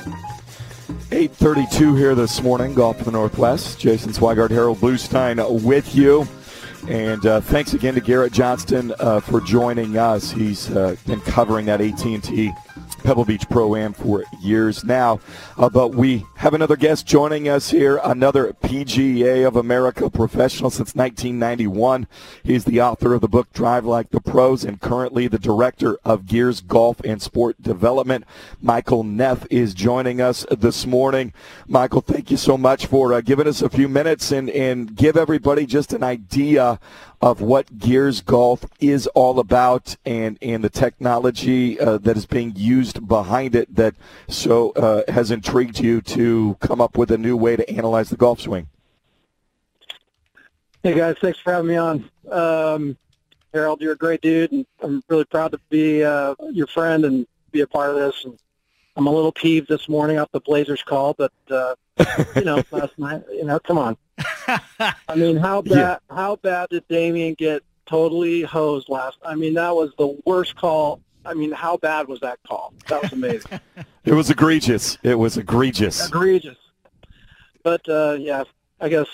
[0.91, 3.79] 8.32 here this morning, Golf in the Northwest.
[3.79, 6.27] Jason Swigart, Harold Bluestein with you.
[6.87, 10.31] And uh, thanks again to Garrett Johnston uh, for joining us.
[10.31, 12.51] He's uh, been covering that AT&T
[13.03, 15.19] Pebble Beach Pro Am for years now.
[15.57, 20.95] Uh, but we have another guest joining us here, another PGA of America professional since
[20.95, 22.07] 1991.
[22.43, 26.25] He's the author of the book Drive Like the Pros and currently the director of
[26.25, 28.25] Gears Golf and Sport Development.
[28.61, 31.33] Michael Neff is joining us this morning.
[31.67, 35.17] Michael, thank you so much for uh, giving us a few minutes and, and give
[35.17, 36.79] everybody just an idea
[37.21, 42.53] of what Gears Golf is all about and, and the technology uh, that is being
[42.55, 43.93] used behind it that
[44.27, 48.17] so uh, has intrigued you to come up with a new way to analyze the
[48.17, 48.67] golf swing.
[50.83, 52.09] Hey guys, thanks for having me on.
[52.31, 52.97] Um,
[53.53, 57.27] Harold, you're a great dude, and I'm really proud to be uh, your friend and
[57.51, 58.25] be a part of this.
[58.25, 58.39] And
[58.95, 61.75] I'm a little peeved this morning off the Blazers call, but uh,
[62.35, 63.97] you know, last night, you know, come on.
[65.07, 65.75] I mean, how bad?
[65.75, 65.97] Yeah.
[66.09, 69.17] How bad did Damian get totally hosed last?
[69.25, 71.01] I mean, that was the worst call.
[71.25, 72.73] I mean, how bad was that call?
[72.87, 73.59] That was amazing.
[74.05, 74.97] it was egregious.
[75.03, 76.07] It was egregious.
[76.07, 76.57] Egregious.
[77.63, 78.43] But uh, yeah,
[78.79, 79.07] I guess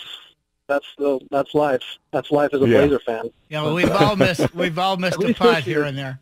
[0.68, 1.84] that's the that's life.
[2.12, 2.80] That's life as a yeah.
[2.80, 3.30] Blazer fan.
[3.50, 6.20] Yeah, well, we've all missed we've all missed a putt here and there.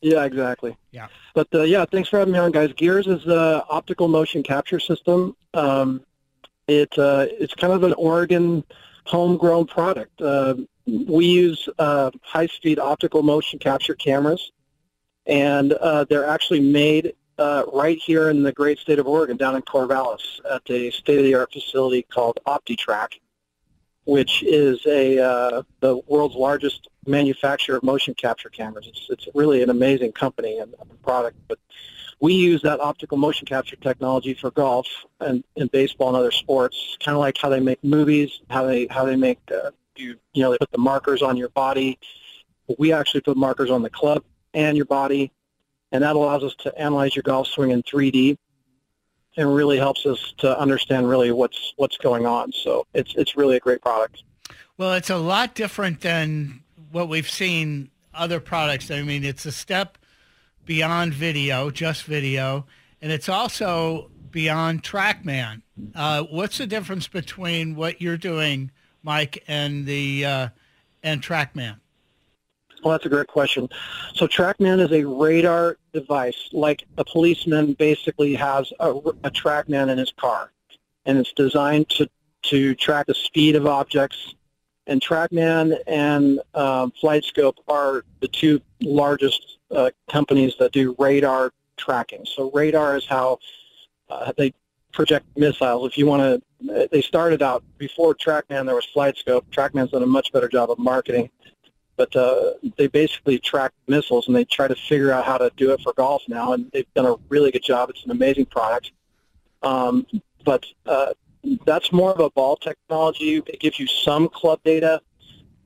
[0.00, 0.76] Yeah, exactly.
[0.92, 1.08] Yeah.
[1.34, 2.72] But uh, yeah, thanks for having me on, guys.
[2.74, 5.36] Gears is an optical motion capture system.
[5.54, 6.02] Um,
[6.68, 8.64] it uh, it's kind of an Oregon
[9.04, 10.20] homegrown product.
[10.20, 10.54] Uh,
[10.86, 14.52] we use uh, high-speed optical motion capture cameras,
[15.26, 19.56] and uh, they're actually made uh, right here in the great state of Oregon, down
[19.56, 23.20] in Corvallis, at a state-of-the-art facility called OptiTrack.
[24.08, 28.86] Which is a uh, the world's largest manufacturer of motion capture cameras.
[28.88, 31.36] It's it's really an amazing company and product.
[31.46, 31.58] But
[32.18, 34.86] we use that optical motion capture technology for golf
[35.20, 36.96] and, and baseball and other sports.
[37.04, 40.42] Kind of like how they make movies, how they how they make uh, you you
[40.42, 41.98] know they put the markers on your body.
[42.78, 45.32] We actually put markers on the club and your body,
[45.92, 48.38] and that allows us to analyze your golf swing in 3D
[49.38, 52.52] and really helps us to understand really what's what's going on.
[52.52, 54.24] So it's it's really a great product.
[54.76, 58.90] Well, it's a lot different than what we've seen other products.
[58.90, 59.96] I mean, it's a step
[60.66, 62.66] beyond video, just video,
[63.00, 65.62] and it's also beyond TrackMan.
[65.94, 68.72] Uh, what's the difference between what you're doing,
[69.04, 70.48] Mike, and the uh,
[71.04, 71.76] and TrackMan?
[72.82, 73.68] Well, that's a great question.
[74.14, 79.98] So TrackMan is a radar device, like a policeman basically has a, a TrackMan in
[79.98, 80.52] his car,
[81.04, 82.08] and it's designed to
[82.42, 84.34] to track the speed of objects.
[84.86, 92.24] And TrackMan and um, FlightScope are the two largest uh, companies that do radar tracking.
[92.24, 93.38] So radar is how
[94.08, 94.54] uh, they
[94.92, 95.90] project missiles.
[95.90, 98.66] If you want to, they started out before TrackMan.
[98.66, 99.44] There was FlightScope.
[99.50, 101.28] TrackMan's done a much better job of marketing
[101.98, 105.72] but uh, they basically track missiles and they try to figure out how to do
[105.72, 107.90] it for golf now, and they've done a really good job.
[107.90, 108.92] It's an amazing product.
[109.62, 110.06] Um,
[110.44, 111.12] but uh,
[111.66, 113.42] that's more of a ball technology.
[113.46, 115.02] It gives you some club data.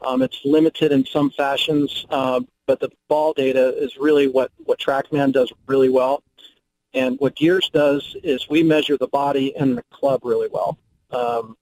[0.00, 4.80] Um, it's limited in some fashions, uh, but the ball data is really what, what
[4.80, 6.24] TrackMan does really well.
[6.94, 10.78] And what Gears does is we measure the body and the club really well.
[11.10, 11.56] Um,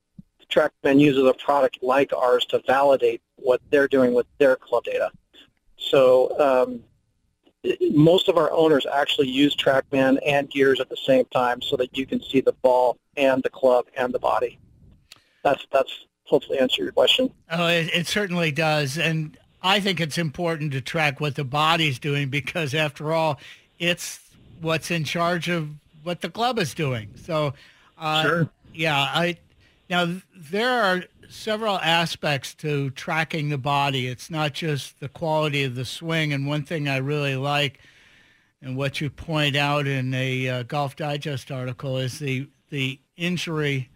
[0.50, 5.10] TrackMan uses a product like ours to validate what they're doing with their club data.
[5.76, 6.84] So um,
[7.90, 11.96] most of our owners actually use TrackMan and Gears at the same time so that
[11.96, 14.58] you can see the ball and the club and the body.
[15.42, 17.30] That's that's hopefully answer your question.
[17.50, 21.98] Oh, it, it certainly does, and I think it's important to track what the body's
[21.98, 23.38] doing because, after all,
[23.78, 24.20] it's
[24.60, 25.70] what's in charge of
[26.02, 27.10] what the club is doing.
[27.24, 27.54] So,
[27.98, 28.50] uh, sure.
[28.74, 29.38] yeah, I
[29.88, 34.08] now there are several aspects to tracking the body.
[34.08, 36.32] It's not just the quality of the swing.
[36.32, 37.78] And one thing I really like,
[38.60, 43.88] and what you point out in a uh, Golf Digest article, is the the injury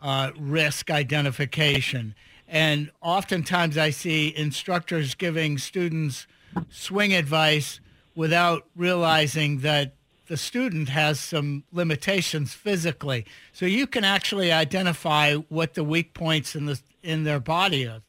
[0.00, 2.14] uh, risk identification.
[2.46, 6.26] And oftentimes I see instructors giving students
[6.68, 7.80] swing advice
[8.14, 9.94] without realizing that
[10.26, 13.26] the student has some limitations physically.
[13.52, 18.02] So you can actually identify what the weak points in the in their body are.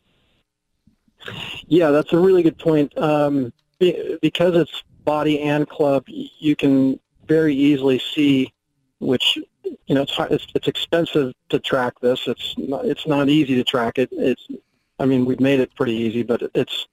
[1.67, 2.95] Yeah, that's a really good point.
[2.97, 8.54] Um, because it's body and club, you can very easily see
[8.99, 9.38] which
[9.88, 12.28] you know it's hard, it's, it's expensive to track this.
[12.28, 14.10] It's not, it's not easy to track it.
[14.12, 14.47] It's
[14.99, 16.88] I mean we've made it pretty easy, but it's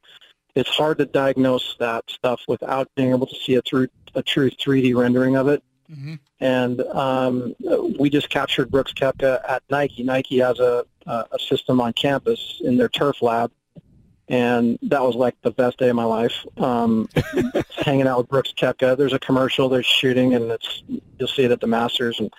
[0.55, 4.51] it's hard to diagnose that stuff without being able to see a true a true
[4.51, 5.63] 3D rendering of it.
[5.91, 6.15] Mm-hmm.
[6.41, 7.55] And um,
[7.99, 10.03] we just captured Brooks Koepka at Nike.
[10.03, 13.51] Nike has a a system on campus in their turf lab,
[14.29, 16.47] and that was like the best day of my life.
[16.57, 17.09] Um,
[17.79, 18.97] hanging out with Brooks Koepka.
[18.97, 19.69] There's a commercial.
[19.69, 20.83] There's shooting, and it's
[21.19, 22.33] you'll see it at the Masters, and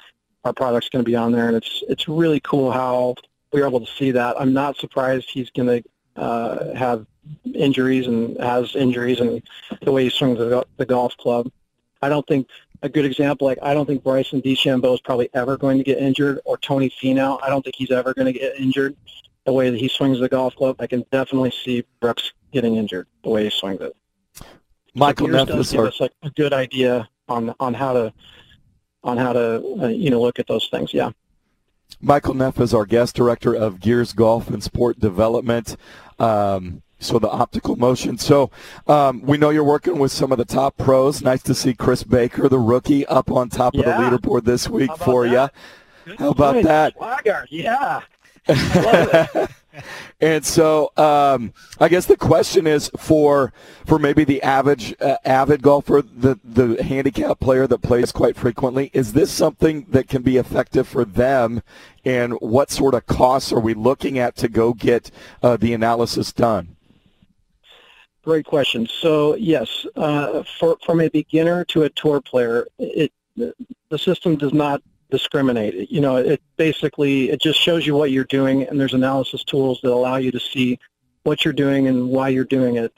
[0.46, 1.48] our product's going to be on there.
[1.48, 3.16] And it's it's really cool how
[3.52, 4.40] we were able to see that.
[4.40, 7.06] I'm not surprised he's going to uh, have
[7.54, 9.42] injuries and has injuries and
[9.82, 11.52] the way he swings the, the golf club.
[12.02, 12.48] I don't think
[12.82, 16.00] a good example, like I don't think Bryson DeChambeau is probably ever going to get
[16.00, 17.40] injured, or Tony Finau.
[17.44, 18.96] I don't think he's ever going to get injured
[19.46, 20.78] the way that he swings the golf club.
[20.80, 23.96] I can definitely see Brooks getting injured the way he swings it.
[24.94, 28.14] Michael so does give us like a good idea on on how to
[29.04, 30.94] on how to uh, you know look at those things.
[30.94, 31.12] Yeah.
[32.00, 35.76] Michael Neff is our guest director of Gears Golf and Sport Development.
[36.20, 38.18] Um, so the optical motion.
[38.18, 38.52] So
[38.88, 41.22] um, we know you're working with some of the top pros.
[41.22, 43.82] Nice to see Chris Baker, the rookie, up on top yeah.
[43.82, 45.50] of the leaderboard this week for you.
[46.18, 46.94] How about that?
[46.96, 48.02] Swagger, yeah.
[50.22, 53.54] and so um, I guess the question is for
[53.86, 58.90] for maybe the average uh, avid golfer, the the handicap player that plays quite frequently,
[58.94, 61.62] is this something that can be effective for them?
[62.04, 65.12] And what sort of costs are we looking at to go get
[65.44, 66.76] uh, the analysis done?
[68.24, 68.88] Great question.
[68.88, 74.54] So yes, uh, for, from a beginner to a tour player, it the system does
[74.54, 75.90] not discriminate.
[75.92, 79.80] You know, it basically it just shows you what you're doing, and there's analysis tools
[79.82, 80.80] that allow you to see
[81.24, 82.94] what you're doing and why you're doing it.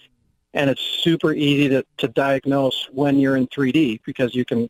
[0.54, 4.70] And it's super easy to, to diagnose when you're in 3D because you can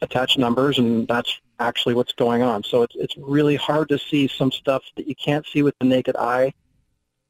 [0.00, 2.62] attach numbers, and that's actually what's going on.
[2.62, 5.86] So it's it's really hard to see some stuff that you can't see with the
[5.86, 6.52] naked eye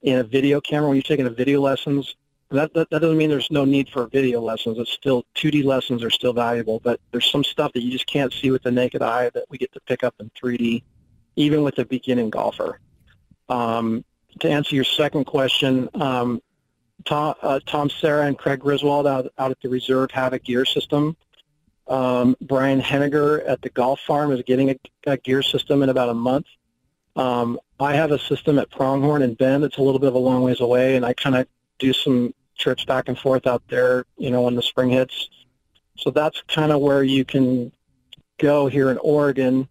[0.03, 2.15] in a video camera when you're taking a video lessons.
[2.51, 4.79] That, that that doesn't mean there's no need for video lessons.
[4.79, 8.33] It's still 2D lessons are still valuable, but there's some stuff that you just can't
[8.33, 10.83] see with the naked eye that we get to pick up in 3D,
[11.37, 12.81] even with a beginning golfer.
[13.51, 14.05] Um,
[14.41, 16.41] to answer your second question, um,
[17.05, 20.65] Tom, uh, Tom Serra and Craig Griswold out, out at the reserve have a gear
[20.65, 21.17] system.
[21.87, 24.77] Um, Brian Henninger at the golf farm is getting a,
[25.07, 26.47] a gear system in about a month.
[27.17, 29.65] Um, I have a system at Pronghorn and Bend.
[29.65, 31.47] It's a little bit of a long ways away, and I kind of
[31.79, 35.31] do some trips back and forth out there, you know, when the spring hits.
[35.97, 37.73] So that's kind of where you can
[38.39, 39.69] go here in Oregon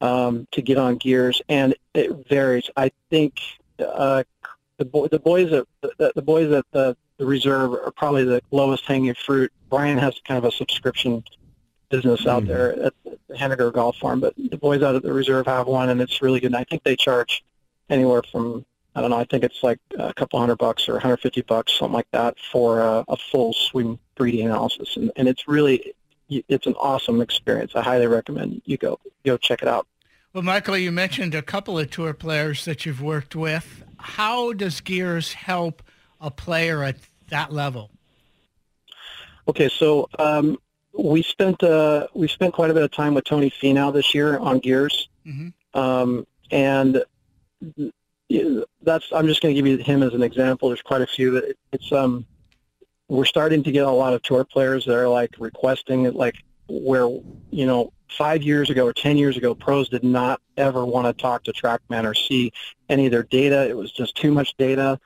[0.00, 2.70] um, to get on gears, and it varies.
[2.76, 3.40] I think
[3.78, 4.22] uh,
[4.78, 8.40] the, boy, the boys at the, the boys at the, the reserve are probably the
[8.50, 9.52] lowest hanging fruit.
[9.68, 11.24] Brian has kind of a subscription
[11.90, 12.52] business out mm-hmm.
[12.52, 15.88] there at the Henninger Golf Farm, but the boys out at the reserve have one,
[15.88, 16.48] and it's really good.
[16.48, 17.44] And I think they charge
[17.90, 18.64] anywhere from
[18.98, 19.18] I don't know.
[19.18, 22.80] I think it's like a couple hundred bucks or 150 bucks, something like that, for
[22.80, 25.94] a, a full swing 3D analysis, and, and it's really
[26.28, 27.76] it's an awesome experience.
[27.76, 29.86] I highly recommend you go go check it out.
[30.32, 33.84] Well, Michael, you mentioned a couple of tour players that you've worked with.
[33.98, 35.80] How does Gears help
[36.20, 36.96] a player at
[37.28, 37.90] that level?
[39.46, 40.58] Okay, so um,
[40.92, 44.38] we spent uh, we spent quite a bit of time with Tony Finau this year
[44.38, 45.78] on Gears, mm-hmm.
[45.78, 47.04] um, and
[48.82, 50.68] that's I'm just going to give you him as an example.
[50.68, 51.32] There's quite a few.
[51.32, 52.26] That it's um
[53.08, 56.36] we're starting to get a lot of tour players that are like requesting it, like
[56.68, 57.08] where
[57.50, 61.22] you know five years ago or ten years ago, pros did not ever want to
[61.22, 62.52] talk to TrackMan or see
[62.88, 63.68] any of their data.
[63.68, 65.00] It was just too much data,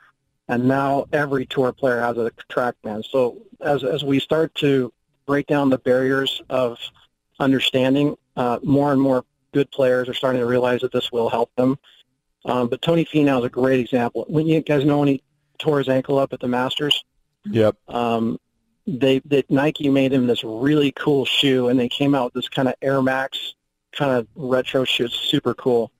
[0.47, 3.05] and now every tour player has a TrackMan.
[3.09, 4.91] So as as we start to
[5.25, 6.77] break down the barriers of
[7.39, 11.51] understanding, uh, more and more good players are starting to realize that this will help
[11.55, 11.77] them.
[12.45, 14.25] Um, but Tony Finau is a great example.
[14.27, 15.23] When you guys know when he
[15.59, 17.03] tore his ankle up at the Masters,
[17.45, 17.75] yep.
[17.87, 18.39] Um,
[18.85, 22.49] they, they Nike made him this really cool shoe, and they came out with this
[22.49, 23.55] kind of Air Max
[23.93, 25.05] kind of retro shoe.
[25.05, 25.91] It's super cool.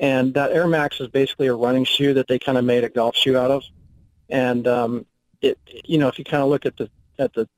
[0.00, 2.88] And that Air Max is basically a running shoe that they kind of made a
[2.88, 3.62] golf shoe out of.
[4.28, 5.06] And um,
[5.40, 7.48] it, you know, if you kind of look at the at the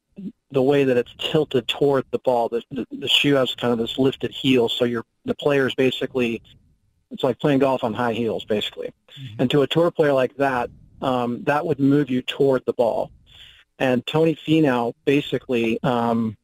[0.50, 3.78] the way that it's tilted toward the ball, the, the the shoe has kind of
[3.78, 6.42] this lifted heel, so your the player's basically
[7.10, 8.92] it's like playing golf on high heels, basically.
[9.18, 9.42] Mm-hmm.
[9.42, 10.70] And to a tour player like that,
[11.02, 13.10] um, that would move you toward the ball.
[13.78, 16.36] And Tony Finau basically um,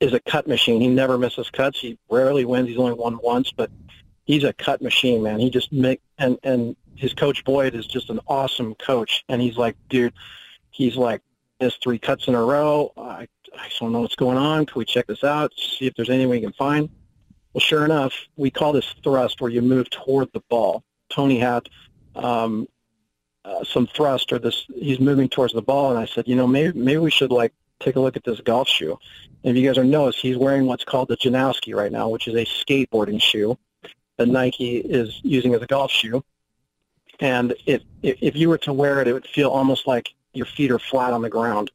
[0.00, 0.80] is a cut machine.
[0.80, 1.80] He never misses cuts.
[1.80, 2.68] He rarely wins.
[2.68, 3.70] He's only won once, but
[4.24, 5.40] he's a cut machine, man.
[5.40, 9.24] He just make and and his coach Boyd is just an awesome coach.
[9.28, 10.14] And he's like, dude,
[10.70, 11.20] he's like,
[11.58, 12.92] there's three cuts in a row.
[12.96, 13.26] I
[13.58, 14.66] I don't know what's going on.
[14.66, 15.52] Can we check this out?
[15.58, 16.88] See if there's anything we can find.
[17.52, 20.82] Well, sure enough, we call this thrust where you move toward the ball.
[21.10, 21.68] Tony had
[22.14, 22.66] um,
[23.44, 25.90] uh, some thrust or this, he's moving towards the ball.
[25.90, 28.40] And I said, you know, maybe, maybe we should like take a look at this
[28.40, 28.98] golf shoe.
[29.44, 32.28] And if you guys are noticed, he's wearing what's called the Janoski right now, which
[32.28, 33.58] is a skateboarding shoe
[34.16, 36.24] that Nike is using as a golf shoe.
[37.20, 40.70] And it, if you were to wear it, it would feel almost like your feet
[40.70, 41.70] are flat on the ground.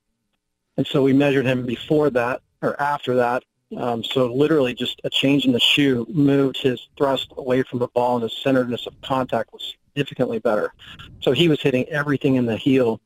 [0.78, 3.44] And so we measured him before that or after that,
[3.76, 7.88] um, so literally just a change in the shoe moved his thrust away from the
[7.88, 10.74] ball and his centeredness of contact was significantly better.
[11.22, 13.02] So he was hitting everything in the heel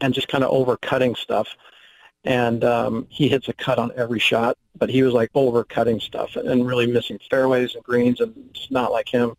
[0.00, 1.48] and just kind of overcutting stuff.
[2.24, 6.34] And um, he hits a cut on every shot, but he was like overcutting stuff
[6.36, 9.36] and really missing fairways and greens and it's not like him.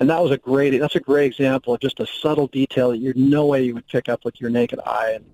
[0.00, 2.98] And that was a great, that's a great example of just a subtle detail that
[2.98, 5.12] you're no way you would pick up with your naked eye.
[5.16, 5.24] And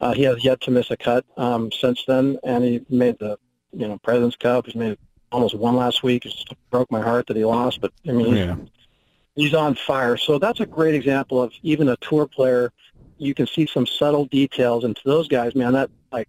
[0.00, 3.38] uh, he has yet to miss a cut um, since then, and he made the
[3.76, 4.66] you know, President's Cup.
[4.66, 4.96] He's made
[5.32, 6.26] almost one last week.
[6.26, 8.56] It just broke my heart that he lost, but I mean, yeah.
[9.34, 10.16] he's, he's on fire.
[10.16, 12.72] So that's a great example of even a tour player.
[13.18, 16.28] You can see some subtle details, and to those guys, man, that like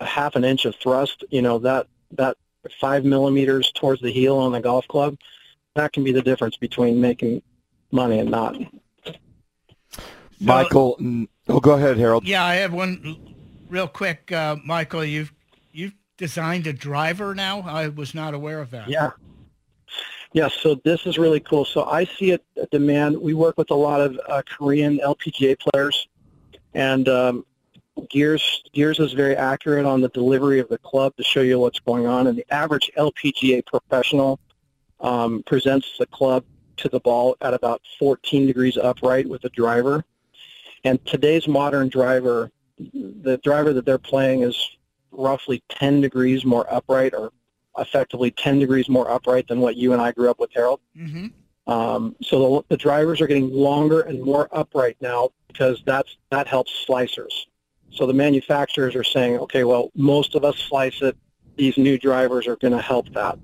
[0.00, 2.36] a half an inch of thrust, you know, that that
[2.80, 5.16] five millimeters towards the heel on the golf club,
[5.74, 7.42] that can be the difference between making
[7.90, 8.56] money and not.
[10.40, 10.96] Michael,
[11.48, 12.26] oh, go ahead, Harold.
[12.26, 13.34] Yeah, I have one
[13.68, 15.04] real quick, uh, Michael.
[15.04, 15.37] You've you've
[16.18, 17.60] designed a driver now?
[17.60, 18.88] I was not aware of that.
[18.88, 19.12] Yeah.
[20.34, 21.64] Yeah, so this is really cool.
[21.64, 23.16] So I see it a demand.
[23.18, 26.06] We work with a lot of uh, Korean LPGA players,
[26.74, 27.46] and um,
[28.10, 31.80] Gears Gears is very accurate on the delivery of the club to show you what's
[31.80, 32.26] going on.
[32.26, 34.38] And the average LPGA professional
[35.00, 36.44] um, presents the club
[36.76, 40.04] to the ball at about 14 degrees upright with the driver.
[40.84, 44.77] And today's modern driver, the driver that they're playing is
[45.10, 47.32] roughly 10 degrees more upright or
[47.78, 50.80] effectively 10 degrees more upright than what you and I grew up with, Harold.
[50.96, 51.26] Mm-hmm.
[51.70, 56.46] Um, so the, the drivers are getting longer and more upright now because that's that
[56.46, 57.46] helps slicers.
[57.90, 61.16] So the manufacturers are saying, okay, well, most of us slice it.
[61.56, 63.38] These new drivers are going to help that.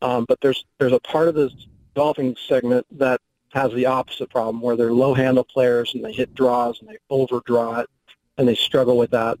[0.00, 1.50] Um, but there's there's a part of the
[1.94, 3.20] golfing segment that
[3.52, 6.98] has the opposite problem, where they're low handle players and they hit draws and they
[7.10, 7.90] overdraw it,
[8.38, 9.38] and they struggle with that.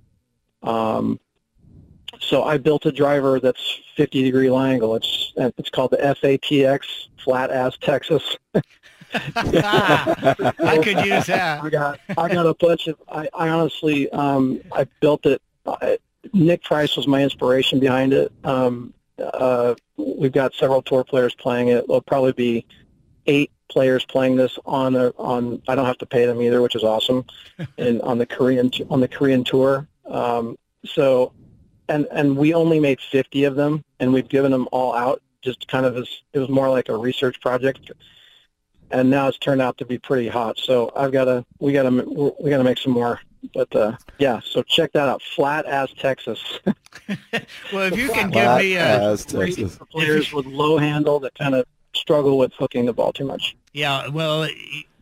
[0.62, 1.18] Um,
[2.20, 4.94] so I built a driver that's 50 degree lie angle.
[4.96, 6.80] It's it's called the FATX
[7.24, 8.36] Flat Ass Texas.
[9.36, 10.34] ah,
[10.64, 11.62] I could use that.
[11.62, 12.96] I got I got a bunch of.
[13.08, 15.42] I, I honestly um, I built it.
[15.66, 15.98] I,
[16.32, 18.32] Nick Price was my inspiration behind it.
[18.44, 21.86] Um, uh, we've got several tour players playing it.
[21.86, 22.66] There'll probably be
[23.26, 25.62] eight players playing this on a, on.
[25.68, 27.24] I don't have to pay them either, which is awesome.
[27.78, 29.88] and on the Korean on the Korean tour.
[30.06, 31.32] Um, so,
[31.88, 35.22] and and we only made 50 of them, and we've given them all out.
[35.42, 37.90] Just kind of as it was more like a research project
[38.92, 40.58] and now it's turned out to be pretty hot.
[40.58, 43.20] So I've got to we got to we got to make some more.
[43.54, 45.20] But uh, yeah, so check that out.
[45.20, 46.60] Flat as Texas.
[47.72, 49.76] well, if you can Flat give me a as Texas.
[49.76, 53.56] For players with low handle that kind of struggle with hooking the ball too much.
[53.72, 54.48] yeah, well,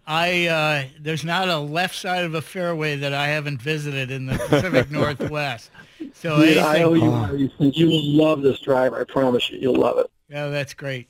[0.06, 4.26] I uh, there's not a left side of a fairway that I haven't visited in
[4.26, 5.70] the Pacific Northwest.
[6.14, 7.86] So Dude, I owe anything, you.
[7.86, 9.00] You will love this driver.
[9.00, 10.10] I promise you, you'll love it.
[10.28, 11.08] yeah, that's great.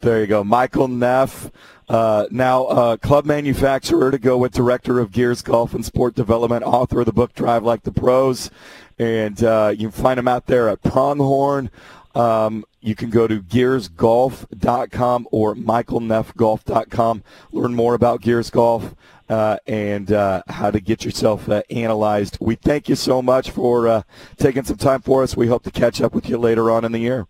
[0.00, 0.42] There you go.
[0.42, 1.50] Michael Neff,
[1.88, 6.64] uh, now uh, club manufacturer to go with director of Gears Golf and Sport Development,
[6.64, 8.50] author of the book Drive Like the Pros.
[8.98, 11.70] And uh, you can find him out there at Pronghorn.
[12.14, 17.22] Um, you can go to gearsgolf.com or michaelneffgolf.com.
[17.52, 18.94] Learn more about Gears Golf
[19.32, 22.36] uh, and uh, how to get yourself uh, analyzed.
[22.38, 24.02] We thank you so much for uh,
[24.36, 25.34] taking some time for us.
[25.34, 27.26] We hope to catch up with you later on in the year.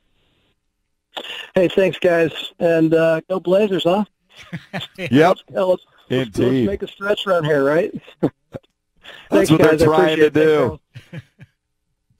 [1.54, 4.04] Hey, thanks, guys, and uh, go Blazers, huh?
[4.98, 5.10] Yep.
[5.10, 5.38] Yeah, let's,
[6.10, 6.66] let's, Indeed.
[6.66, 7.92] let's make a stretch run here, right?
[8.20, 8.32] That's
[9.30, 10.80] Thanks, what they're trying to do.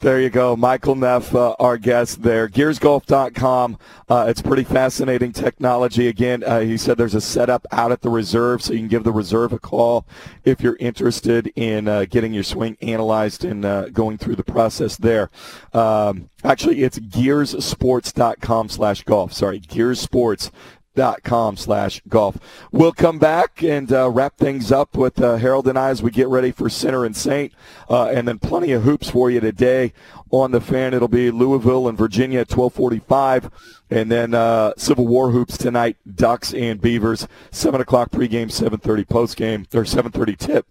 [0.02, 0.56] There you go.
[0.56, 2.48] Michael Neff, uh, our guest there.
[2.48, 3.78] GearsGolf.com.
[4.08, 6.08] Uh, it's pretty fascinating technology.
[6.08, 9.04] Again, uh, he said there's a setup out at the reserve, so you can give
[9.04, 10.04] the reserve a call
[10.44, 14.96] if you're interested in uh, getting your swing analyzed and uh, going through the process
[14.96, 15.30] there.
[15.72, 19.32] Um, actually, it's gearsports.com slash golf.
[19.32, 20.50] Sorry, gearsports
[20.94, 22.36] dot com slash golf.
[22.70, 26.10] We'll come back and uh, wrap things up with uh, Harold and I as we
[26.10, 27.52] get ready for Center and Saint,
[27.88, 29.92] uh, and then plenty of hoops for you today
[30.30, 30.94] on the fan.
[30.94, 33.50] It'll be Louisville and Virginia at 1245,
[33.90, 39.74] and then uh, Civil War hoops tonight, Ducks and Beavers, 7 o'clock pregame, 7.30 postgame,
[39.74, 40.66] or 7.30 tip.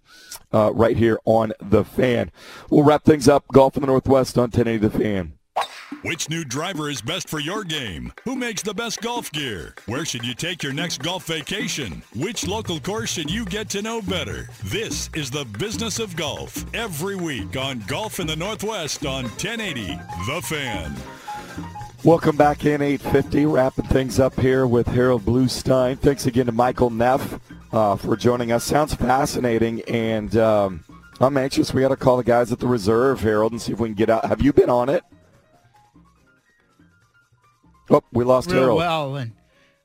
[0.54, 2.30] Uh, right here on the fan.
[2.70, 3.46] We'll wrap things up.
[3.54, 5.34] Golf in the Northwest on 1080 the fan.
[6.04, 8.12] Which new driver is best for your game?
[8.24, 9.76] Who makes the best golf gear?
[9.86, 12.02] Where should you take your next golf vacation?
[12.16, 14.50] Which local course should you get to know better?
[14.64, 20.00] This is the business of golf every week on Golf in the Northwest on 1080
[20.26, 20.96] The Fan.
[22.04, 26.00] Welcome back in 850, wrapping things up here with Harold Bluestein.
[26.00, 27.40] Thanks again to Michael Neff
[27.72, 28.64] uh, for joining us.
[28.64, 30.84] Sounds fascinating, and um,
[31.20, 31.76] I'm anxious.
[31.76, 33.96] We got to call the guys at the reserve, Harold, and see if we can
[33.96, 34.26] get out.
[34.26, 35.04] Have you been on it?
[37.92, 38.78] Oh, we lost Real Harold.
[38.78, 39.32] well, and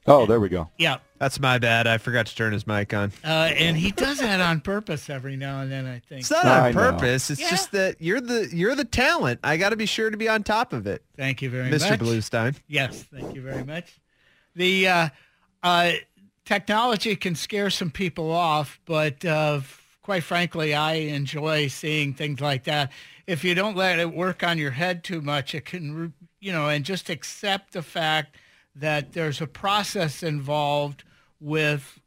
[0.09, 0.71] Oh, there we go.
[0.79, 1.89] yeah, That's my bad.
[1.89, 3.13] I forgot to turn his mic on.
[3.25, 5.85] uh, and he does that on purpose every now and then.
[5.85, 6.21] I think.
[6.21, 6.93] It's not I on know.
[6.93, 7.29] purpose.
[7.31, 7.51] It's Yeah.
[7.51, 9.41] just that you're the you're the talent.
[9.43, 11.91] I got to be sure to be on top of it, Thank you very Mr.
[11.91, 12.07] much, Mr.
[12.07, 12.57] Bluestein.
[12.69, 13.99] Yes, thank you very much.
[14.55, 15.09] The uh,
[15.65, 15.93] uh,
[16.45, 19.61] technology can scare some people off, but uh,
[20.03, 22.93] quite frankly, I enjoy seeing things like that.
[23.27, 26.69] If you don't let it work on your head too much, it can, you know,
[26.69, 28.37] and just accept the fact
[28.75, 31.05] that there's a process involved
[31.41, 32.01] with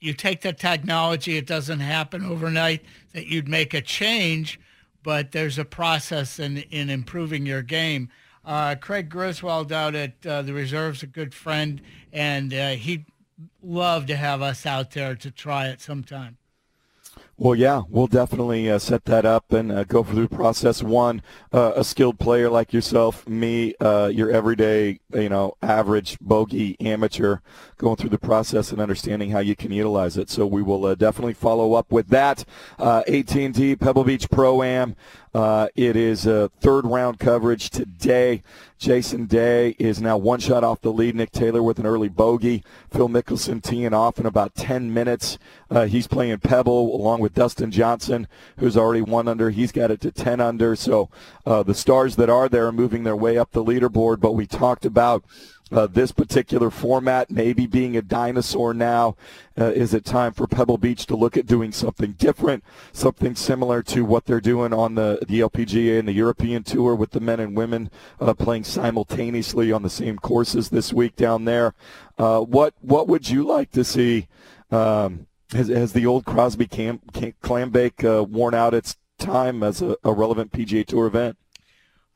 [0.00, 4.60] you take the technology, it doesn't happen overnight that you'd make a change,
[5.02, 8.10] but there's a process in, in improving your game.
[8.44, 11.80] Uh, Craig Griswold out at uh, the reserve's a good friend,
[12.12, 13.06] and uh, he'd
[13.62, 16.36] love to have us out there to try it sometime.
[17.38, 20.82] Well, yeah, we'll definitely uh, set that up and uh, go through the process.
[20.82, 21.20] One,
[21.52, 27.40] uh, a skilled player like yourself, me, uh, your everyday, you know, average bogey amateur,
[27.76, 30.30] going through the process and understanding how you can utilize it.
[30.30, 32.46] So we will uh, definitely follow up with that.
[32.78, 34.96] Uh, AT&T Pebble Beach Pro Am.
[35.34, 38.42] It is a third round coverage today.
[38.78, 41.14] Jason Day is now one shot off the lead.
[41.14, 42.62] Nick Taylor with an early bogey.
[42.92, 45.38] Phil Mickelson teeing off in about 10 minutes.
[45.70, 49.50] Uh, he's playing Pebble along with Dustin Johnson, who's already one under.
[49.50, 50.76] He's got it to 10 under.
[50.76, 51.08] So
[51.46, 54.20] uh, the stars that are there are moving their way up the leaderboard.
[54.20, 55.24] But we talked about
[55.72, 59.16] uh, this particular format, maybe being a dinosaur now.
[59.58, 62.62] Uh, is it time for Pebble Beach to look at doing something different,
[62.92, 67.10] something similar to what they're doing on the, the LPGA and the European Tour with
[67.10, 67.90] the men and women
[68.20, 71.74] uh, playing simultaneously on the same courses this week down there?
[72.18, 74.28] Uh, what what would you like to see?
[74.70, 79.80] Um, has, has the old Crosby Cam, Cam, Clambake uh, worn out its time as
[79.80, 81.36] a, a, relevant PGA Tour event?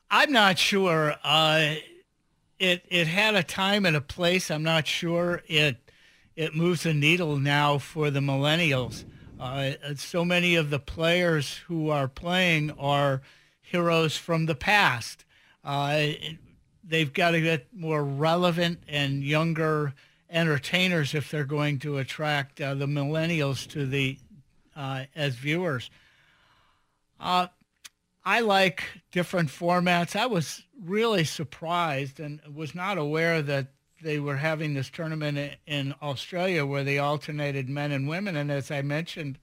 [0.09, 1.15] I'm not sure.
[1.23, 1.75] Uh,
[2.61, 4.51] it it had a time and a place.
[4.51, 5.91] I'm not sure it
[6.35, 9.03] it moves the needle now for the millennials.
[9.39, 13.23] Uh, so many of the players who are playing are
[13.61, 15.25] heroes from the past.
[15.63, 16.09] Uh,
[16.83, 19.93] they've got to get more relevant and younger
[20.29, 24.19] entertainers if they're going to attract uh, the millennials to the
[24.75, 25.89] uh, as viewers.
[27.19, 27.47] Uh,
[28.23, 30.15] I like different formats.
[30.15, 33.67] I was really surprised and was not aware that
[34.01, 38.35] they were having this tournament in Australia where they alternated men and women.
[38.35, 39.37] And as I mentioned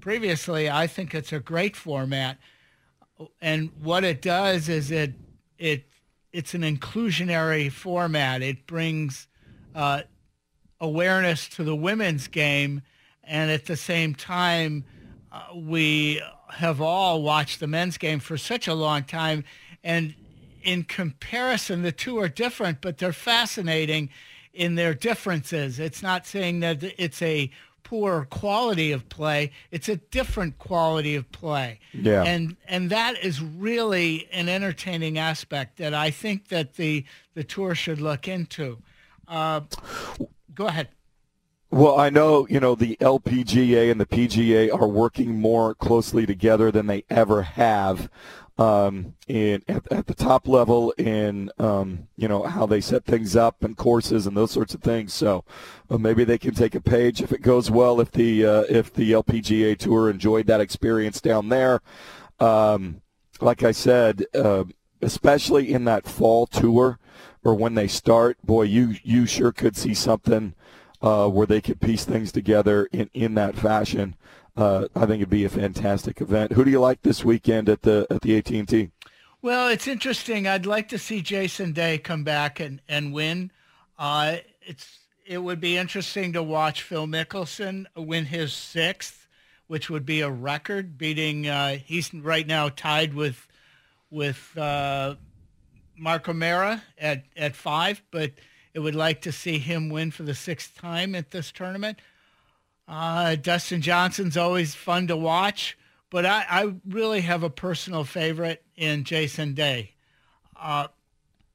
[0.00, 2.38] previously, I think it's a great format.
[3.40, 5.14] And what it does is it
[5.58, 5.84] it
[6.32, 8.42] it's an inclusionary format.
[8.42, 9.28] It brings
[9.74, 10.02] uh,
[10.80, 12.82] awareness to the women's game,
[13.22, 14.84] and at the same time,
[15.30, 19.44] uh, we have all watched the men's game for such a long time,
[19.84, 20.14] and
[20.62, 24.10] in comparison, the two are different, but they're fascinating
[24.52, 25.78] in their differences.
[25.78, 27.50] It's not saying that it's a
[27.82, 31.80] poor quality of play; it's a different quality of play.
[31.92, 37.04] Yeah, and and that is really an entertaining aspect that I think that the
[37.34, 38.78] the tour should look into.
[39.28, 39.62] Uh,
[40.54, 40.88] go ahead.
[41.72, 46.70] Well, I know, you know, the LPGA and the PGA are working more closely together
[46.70, 48.10] than they ever have
[48.58, 53.34] um, in at, at, the top level in um, you know how they set things
[53.34, 55.14] up and courses and those sorts of things.
[55.14, 55.44] So
[55.90, 58.00] uh, maybe they can take a page if it goes well.
[58.00, 61.80] If the uh, if the LPGA Tour enjoyed that experience down there,
[62.40, 63.00] um,
[63.40, 64.64] like I said, uh,
[65.00, 66.98] especially in that fall tour
[67.44, 70.54] or when they start, boy, you you sure could see something
[71.00, 74.14] uh, where they could piece things together in, in that fashion.
[74.56, 76.52] Uh, I think it'd be a fantastic event.
[76.52, 78.90] Who do you like this weekend at the at the AT&T?
[79.40, 80.46] Well, it's interesting.
[80.46, 83.50] I'd like to see Jason Day come back and and win.
[83.98, 89.26] Uh, it's it would be interesting to watch Phil Mickelson win his sixth,
[89.68, 91.48] which would be a record, beating.
[91.48, 93.46] Uh, he's right now tied with
[94.10, 95.14] with uh,
[95.96, 98.32] Mark O'Meara at at five, but
[98.74, 101.98] it would like to see him win for the sixth time at this tournament.
[102.92, 105.78] Uh, Dustin Johnson's always fun to watch,
[106.10, 109.94] but I, I, really have a personal favorite in Jason Day.
[110.60, 110.88] Uh,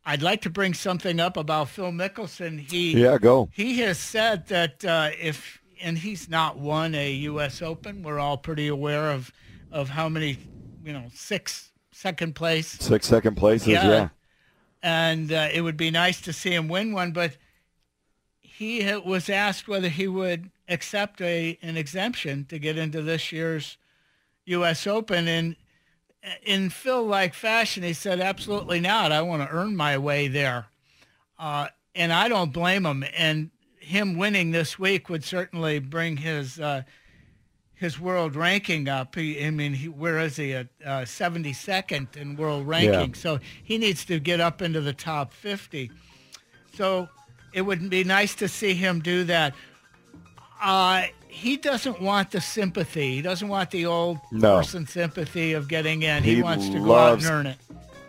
[0.04, 2.60] I'd like to bring something up about Phil Mickelson.
[2.60, 3.50] He yeah, go.
[3.54, 7.62] He has said that uh, if and he's not won a U.S.
[7.62, 8.02] Open.
[8.02, 9.32] We're all pretty aware of
[9.72, 10.40] of how many,
[10.84, 13.68] you know, six second place, six second places.
[13.68, 14.10] Yeah, yeah
[14.82, 17.12] and uh, it would be nice to see him win one.
[17.12, 17.38] But
[18.42, 23.78] he was asked whether he would accept a an exemption to get into this year's
[24.46, 24.88] U.S.
[24.88, 25.56] Open, and
[26.44, 29.12] in Phil-like fashion, he said, "Absolutely not.
[29.12, 30.68] I want to earn my way there,"
[31.40, 33.04] uh, and I don't blame him.
[33.16, 36.84] And him winning this week would certainly bring his uh,
[37.78, 39.16] his world ranking up.
[39.16, 43.10] He, I mean, he, where is he at uh, 72nd in world ranking?
[43.10, 43.22] Yeah.
[43.22, 45.92] So he needs to get up into the top 50.
[46.76, 47.08] So
[47.54, 49.54] it would be nice to see him do that.
[50.62, 53.16] Uh, he doesn't want the sympathy.
[53.16, 54.58] He doesn't want the old no.
[54.58, 56.24] person sympathy of getting in.
[56.24, 57.58] He, he wants to loves, go out and earn it.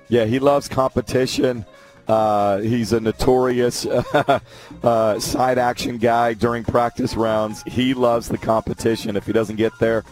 [0.08, 1.66] Yeah, he loves competition.
[2.06, 3.84] Uh, he's a notorious
[4.82, 7.62] uh, side action guy during practice rounds.
[7.64, 9.14] He loves the competition.
[9.14, 10.04] If he doesn't get there,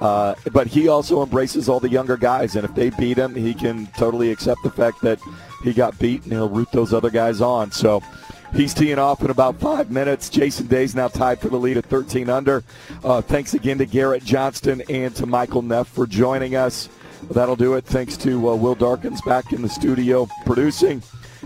[0.00, 3.54] uh, but he also embraces all the younger guys, and if they beat him, he
[3.54, 5.20] can totally accept the fact that
[5.62, 7.70] he got beat, and he'll root those other guys on.
[7.70, 8.02] So
[8.54, 10.28] he's teeing off in about five minutes.
[10.28, 12.64] Jason Day's now tied for the lead at 13 under.
[13.02, 16.88] Uh, thanks again to Garrett Johnston and to Michael Neff for joining us.
[17.30, 17.84] That'll do it.
[17.84, 21.02] Thanks to uh, Will Darkins back in the studio producing.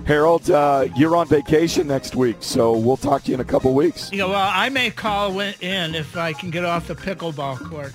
[0.07, 3.75] Harold, uh, you're on vacation next week, so we'll talk to you in a couple
[3.75, 4.13] weeks.
[4.13, 7.93] Yeah, well, I may call in if I can get off the pickleball court.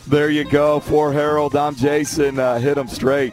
[0.08, 0.80] there you go.
[0.80, 2.38] For Harold, I'm Jason.
[2.38, 3.32] Uh, hit him straight.